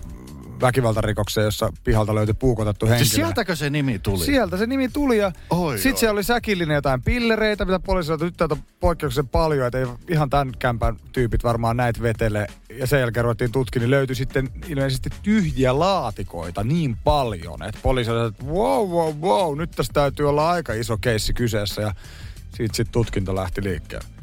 [0.61, 3.05] väkivaltarikokseen, jossa pihalta löytyi puukotettu henkilö.
[3.05, 4.25] Siis sieltäkö se nimi tuli?
[4.25, 5.31] Sieltä se nimi tuli ja
[5.75, 9.77] sitten siellä oli säkillinen jotain pillereitä, mitä poliisi sanoi, että nyt täältä poikkeuksellisen paljon, että
[9.77, 12.47] ei ihan tämän kämpän tyypit varmaan näitä vetele.
[12.69, 18.11] Ja sen jälkeen ruvettiin tutkimaan, niin löytyi sitten ilmeisesti tyhjiä laatikoita niin paljon, että poliisi
[18.11, 21.93] oli, että wow, wow, wow, nyt tässä täytyy olla aika iso keissi kyseessä ja
[22.55, 24.18] siitä sitten tutkinta lähti liikkeelle.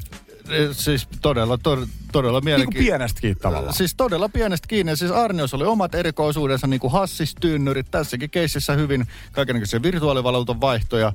[0.49, 2.87] Eh, Siis todella, todella, todella Niin kuin mielenkiintoista.
[2.89, 3.73] pienestäkin tavallaan.
[3.73, 4.97] Siis todella pienestä kiinni.
[4.97, 11.13] Siis Arnios oli omat erikoisuudensa, niin kuin hassistynnyrit, tässäkin keississä hyvin kaikenlaisia virtuaalivaluutan vaihtoja,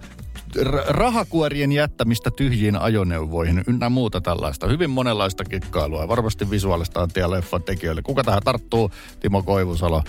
[0.86, 4.66] rahakuorien jättämistä tyhjiin ajoneuvoihin ynnä muuta tällaista.
[4.68, 6.08] Hyvin monenlaista kikkailua.
[6.08, 8.02] Varmasti visuaalista antia leffan tekijöille.
[8.02, 8.90] Kuka tähän tarttuu?
[9.20, 10.02] Timo Koivusalo,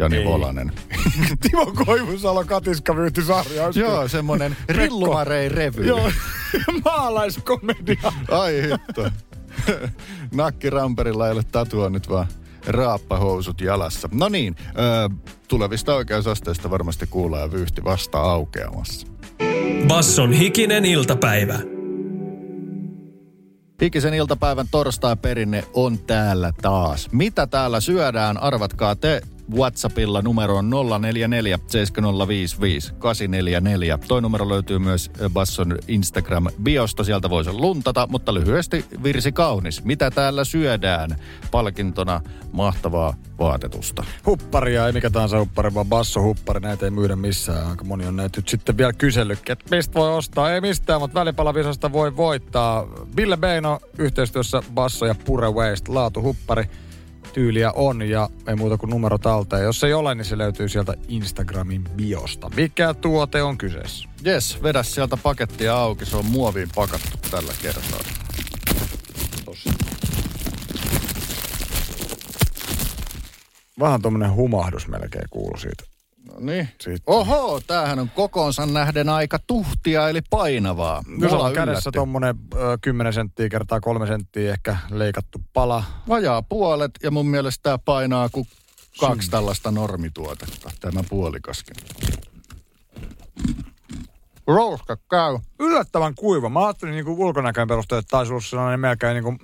[0.00, 0.24] Jani Ei.
[0.24, 0.72] Volanen.
[1.42, 3.70] Timo Koivusalo katiska myyty sarja.
[3.74, 5.86] Joo, semmonen Rillumarei revy.
[5.86, 6.10] Joo,
[6.84, 8.12] maalaiskomedia.
[8.30, 9.10] Ai hitto.
[10.34, 12.26] Nakki Ramperilla ei ole tatua nyt vaan
[12.66, 14.08] raappahousut jalassa.
[14.12, 15.08] No niin, öö,
[15.48, 19.06] tulevista oikeusasteista varmasti kuulee ja vyyhti vasta aukeamassa.
[19.86, 21.58] Basson hikinen iltapäivä.
[23.82, 27.08] Ikisen iltapäivän torstai perinne on täällä taas.
[27.12, 29.22] Mitä täällä syödään, arvatkaa te
[29.56, 33.98] WhatsAppilla numeroon 044 7055 844.
[34.08, 39.84] Toi numero löytyy myös Basson Instagram-biosta, sieltä voisi luntata, mutta lyhyesti virsi kaunis.
[39.84, 41.16] Mitä täällä syödään?
[41.50, 42.20] Palkintona
[42.52, 44.04] mahtavaa vaatetusta.
[44.26, 46.60] Hupparia, ei mikä tahansa huppari, vaan bassohuppari.
[46.60, 47.66] Näitä ei myydä missään.
[47.66, 50.52] Aika moni on näitä sitten vielä kysellytkin, että mistä voi ostaa.
[50.52, 52.86] Ei mistään, mutta välipalavisasta voi voittaa.
[53.16, 55.92] Ville Beino yhteistyössä Basso ja Pure Waste.
[55.92, 56.64] Laatu huppari
[57.32, 59.64] tyyliä on ja ei muuta kuin numero talteen.
[59.64, 62.50] Jos ei ole, niin se löytyy sieltä Instagramin biosta.
[62.56, 64.08] Mikä tuote on kyseessä?
[64.24, 66.06] Jes, vedä sieltä pakettia auki.
[66.06, 68.00] Se on muoviin pakattu tällä kertaa.
[73.80, 75.89] Vähän tommonen humahdus melkein kuuluu siitä.
[76.30, 76.68] No niin.
[76.80, 77.02] Siitä.
[77.06, 81.02] Oho, tämähän on kokoonsa nähden aika tuhtia eli painavaa.
[81.18, 81.90] Jos Mua on kädessä
[82.54, 85.84] ö, 10 senttiä kertaa 3 senttiä ehkä leikattu pala.
[86.08, 88.46] Vajaa puolet ja mun mielestä tämä painaa kuin
[89.00, 91.76] kaksi tällaista normituotetta, tämä puolikaskin.
[94.46, 95.38] Rouska käy.
[95.58, 96.48] Yllättävän kuiva.
[96.48, 99.36] Mä ajattelin niinku ulkonäköön perusteella, että taisi olla sellainen melkein niinku...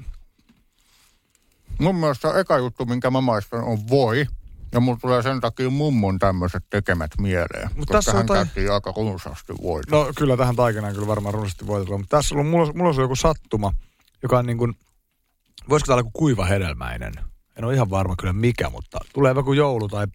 [1.78, 4.26] Mun mielestä eka juttu, minkä mä maistan, on voi.
[4.72, 7.68] Ja mulla tulee sen takia mummon tämmöiset tekemät mieleen.
[7.68, 9.96] Mut koska tässä on hän toi- käytti aika runsaasti voita.
[9.96, 11.98] No kyllä tähän taikinaan kyllä varmaan runsaasti voitella.
[11.98, 13.72] Mutta tässä on mulla, mulla on joku sattuma,
[14.22, 14.74] joka on niin kuin,
[15.68, 17.12] voisiko tää olla joku kuiva hedelmäinen?
[17.56, 20.06] En ole ihan varma kyllä mikä, mutta tulee joku joulu tai...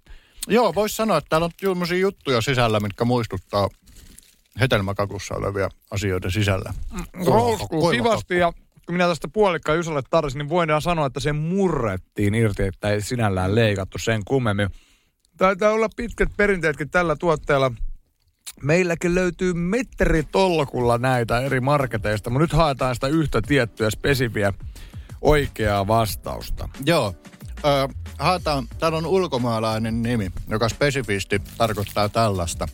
[0.48, 3.70] Joo, voisi sanoa, että täällä on semmoisia juttuja sisällä, mitkä muistuttaa
[4.60, 6.74] hedelmäkakussa olevia asioita sisällä.
[7.26, 8.54] Rouskuu Kuiva kivasti ja
[8.86, 13.02] kun minä tästä puolikkaan Jusalle tarvitsin, niin voidaan sanoa, että se murrettiin irti, että ei
[13.02, 14.70] sinällään leikattu sen kummemmin.
[15.38, 17.72] Taitaa olla pitkät perinteetkin tällä tuotteella.
[18.64, 24.54] Meilläkin löytyy metritolkulla näitä eri marketeista, mutta nyt haetaan sitä yhtä tiettyä spesifiä
[25.22, 26.70] oikeaa vastausta.
[26.86, 27.16] Joo.
[27.66, 27.88] Ö,
[28.20, 32.68] haetaan, täällä on ulkomaalainen nimi, joka spesifisti tarkoittaa tällaista.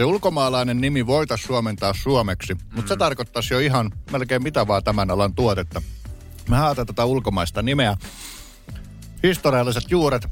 [0.00, 2.60] Se ulkomaalainen nimi voitaisiin suomentaa suomeksi, mm.
[2.74, 5.82] mutta se tarkoittaisi jo ihan melkein mitä vaan tämän alan tuotetta.
[6.48, 7.96] Me haetaan tätä ulkomaista nimeä.
[9.22, 10.28] Historialliset juuret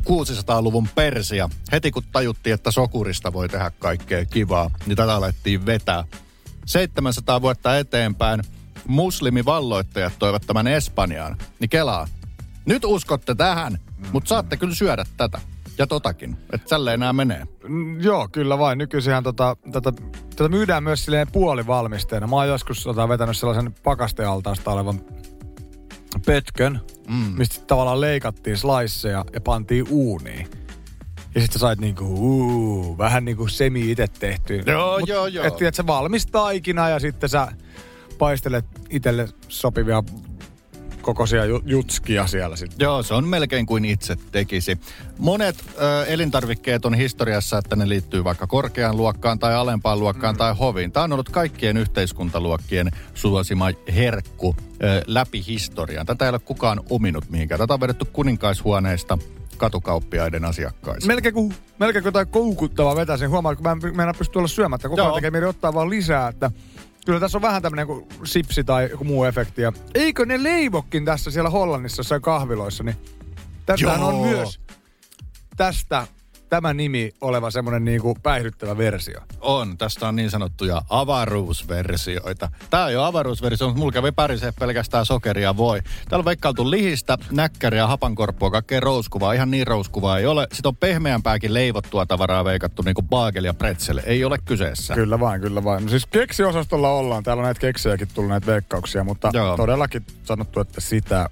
[0.00, 1.48] 600-luvun Persia.
[1.72, 6.04] Heti kun tajuttiin, että sokurista voi tehdä kaikkea kivaa, niin tätä alettiin vetää.
[6.66, 8.42] 700 vuotta eteenpäin
[8.86, 11.36] muslimivalloittajat toivat tämän Espanjaan.
[11.58, 12.08] Niin kelaa.
[12.66, 13.78] Nyt uskotte tähän,
[14.12, 15.40] mutta saatte kyllä syödä tätä.
[15.78, 16.36] Ja totakin.
[16.52, 17.46] Että tälleen nämä menee.
[17.68, 18.78] Mm, joo, kyllä vain.
[18.78, 19.92] Nykyisinhän tota, tätä,
[20.36, 22.26] tätä myydään myös silleen puolivalmisteena.
[22.26, 25.00] Mä oon joskus tota, vetänyt sellaisen pakastealtaasta olevan
[26.26, 27.34] pötkön, mm.
[27.38, 30.50] mistä tavallaan leikattiin sliceja ja pantiin uuniin.
[31.34, 34.62] Ja sitten sä sait niinku, uu, vähän niinku semi itse tehty.
[34.66, 35.44] Joo, joo, joo.
[35.44, 37.48] Et, et sä valmis taikina ja sitten sä
[38.18, 40.02] paistelet itselle sopivia
[41.06, 42.84] kokoisia ju- jutskia siellä sitten.
[42.84, 44.78] Joo, se on melkein kuin itse tekisi.
[45.18, 50.38] Monet ö, elintarvikkeet on historiassa, että ne liittyy vaikka korkeaan luokkaan tai alempaan luokkaan mm.
[50.38, 50.92] tai hoviin.
[50.92, 56.06] Tämä on ollut kaikkien yhteiskuntaluokkien suosima herkku ö, läpi historian.
[56.06, 57.58] Tätä ei ole kukaan ominut mihinkään.
[57.58, 59.18] Tätä on vedetty kuninkaishuoneista
[59.56, 61.08] katukauppiaiden asiakkaisiin.
[61.08, 63.30] Melkein kuin, melkein kuin jotain koukuttavaa vetäisin.
[63.30, 64.88] Huomaan, kun mä en, mä en pysty olla syömättä.
[64.88, 66.50] Koko ajan tekee ottaa vaan lisää, että
[67.06, 69.62] kyllä tässä on vähän tämmöinen kuin sipsi tai joku muu efekti.
[69.62, 72.96] Ja eikö ne leivokin tässä siellä Hollannissa jossain kahviloissa, niin
[73.66, 74.08] tässähän Joo.
[74.08, 74.60] on myös
[75.56, 76.06] tästä
[76.48, 79.20] tämä nimi oleva semmoinen niinku päihdyttävä versio?
[79.40, 79.78] On.
[79.78, 82.48] Tästä on niin sanottuja avaruusversioita.
[82.70, 85.82] Tää on jo avaruusversio, mutta mulla kävi pärisee pelkästään sokeria voi.
[85.82, 89.32] Täällä on veikkailtu lihistä, näkkäriä, hapankorppua, kaikkea rouskuvaa.
[89.32, 90.46] Ihan niin rouskuvaa ei ole.
[90.52, 94.00] Sitten on pehmeämpääkin leivottua tavaraa veikattu, niin kuin baagel ja pretzel.
[94.04, 94.94] Ei ole kyseessä.
[94.94, 95.82] Kyllä vain, kyllä vain.
[95.82, 97.22] No siis keksiosastolla ollaan.
[97.22, 99.56] Täällä on näitä keksejäkin tullut näitä veikkauksia, mutta Joo.
[99.56, 101.28] todellakin sanottu, että sitä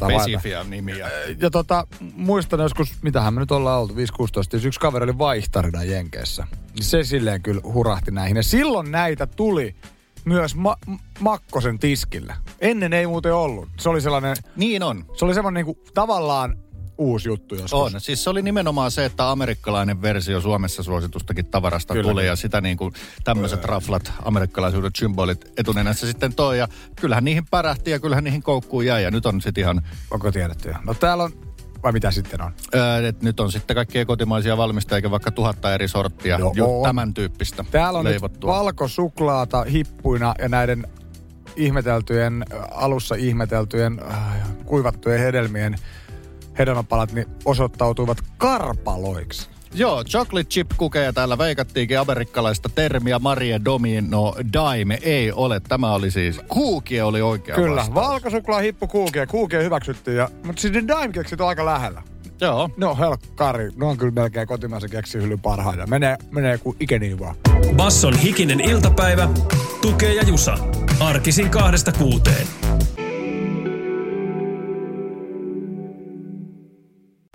[0.00, 0.22] vailla.
[0.22, 1.10] Spesifiä nimiä.
[1.40, 3.96] Ja tota, muistan joskus, mitähän me nyt ollaan oltu, 5-16,
[4.58, 6.46] jos yksi kaveri oli vaihtarina Jenkeissä.
[6.80, 8.36] Se silleen kyllä hurahti näihin.
[8.36, 9.74] Ja silloin näitä tuli
[10.24, 10.76] myös ma-
[11.20, 12.36] Makkosen tiskillä.
[12.60, 13.68] Ennen ei muuten ollut.
[13.80, 15.04] Se oli sellainen, Niin on.
[15.16, 16.58] se oli semmoinen niinku tavallaan
[16.98, 17.72] uusi juttu joskus.
[17.72, 18.00] On.
[18.00, 22.10] Siis se oli nimenomaan se, että amerikkalainen versio Suomessa suositustakin tavarasta Kyllä.
[22.10, 22.92] Tuli ja sitä niin kuin
[23.24, 26.68] tämmöiset raflat, amerikkalaisuuden symbolit etunenässä sitten toi ja
[27.00, 30.68] kyllähän niihin pärähti ja kyllähän niihin koukkuun jäi ja nyt on sitten ihan, Onko tiedetty
[30.68, 30.74] jo?
[30.86, 31.32] No täällä on,
[31.82, 32.52] vai mitä sitten on?
[32.74, 36.82] ää, et nyt on sitten kaikkia kotimaisia valmistajia eikä vaikka tuhatta eri sorttia, ju, on.
[36.82, 38.52] tämän tyyppistä Täällä on leivottua.
[38.52, 40.86] nyt valkosuklaata hippuina ja näiden
[41.56, 44.18] ihmeteltyjen, alussa ihmeteltyjen äh,
[44.64, 45.76] kuivattujen hedelmien
[46.58, 49.48] hedelmäpalat niin osoittautuivat karpaloiksi.
[49.74, 55.60] Joo, chocolate chip kukeja täällä veikattiinkin amerikkalaista termiä Marie Domino Daime ei ole.
[55.68, 57.94] Tämä oli siis, kuukie oli oikea Kyllä, vastaus.
[57.94, 59.26] valkosuklaa, hippu, kuukia.
[59.26, 62.02] Kuukia hyväksyttiin, ja, mutta siis ne dime-keksit on aika lähellä.
[62.40, 62.70] Joo.
[62.76, 63.70] Ne on helkkari.
[63.76, 65.86] Ne on kyllä melkein kotimaisen keksihyllyn parhaita.
[65.86, 67.36] Menee, menee kuin ikeniin vaan.
[67.76, 69.28] Basson hikinen iltapäivä,
[69.82, 70.58] tukee ja jusa.
[71.00, 72.46] Arkisin kahdesta kuuteen.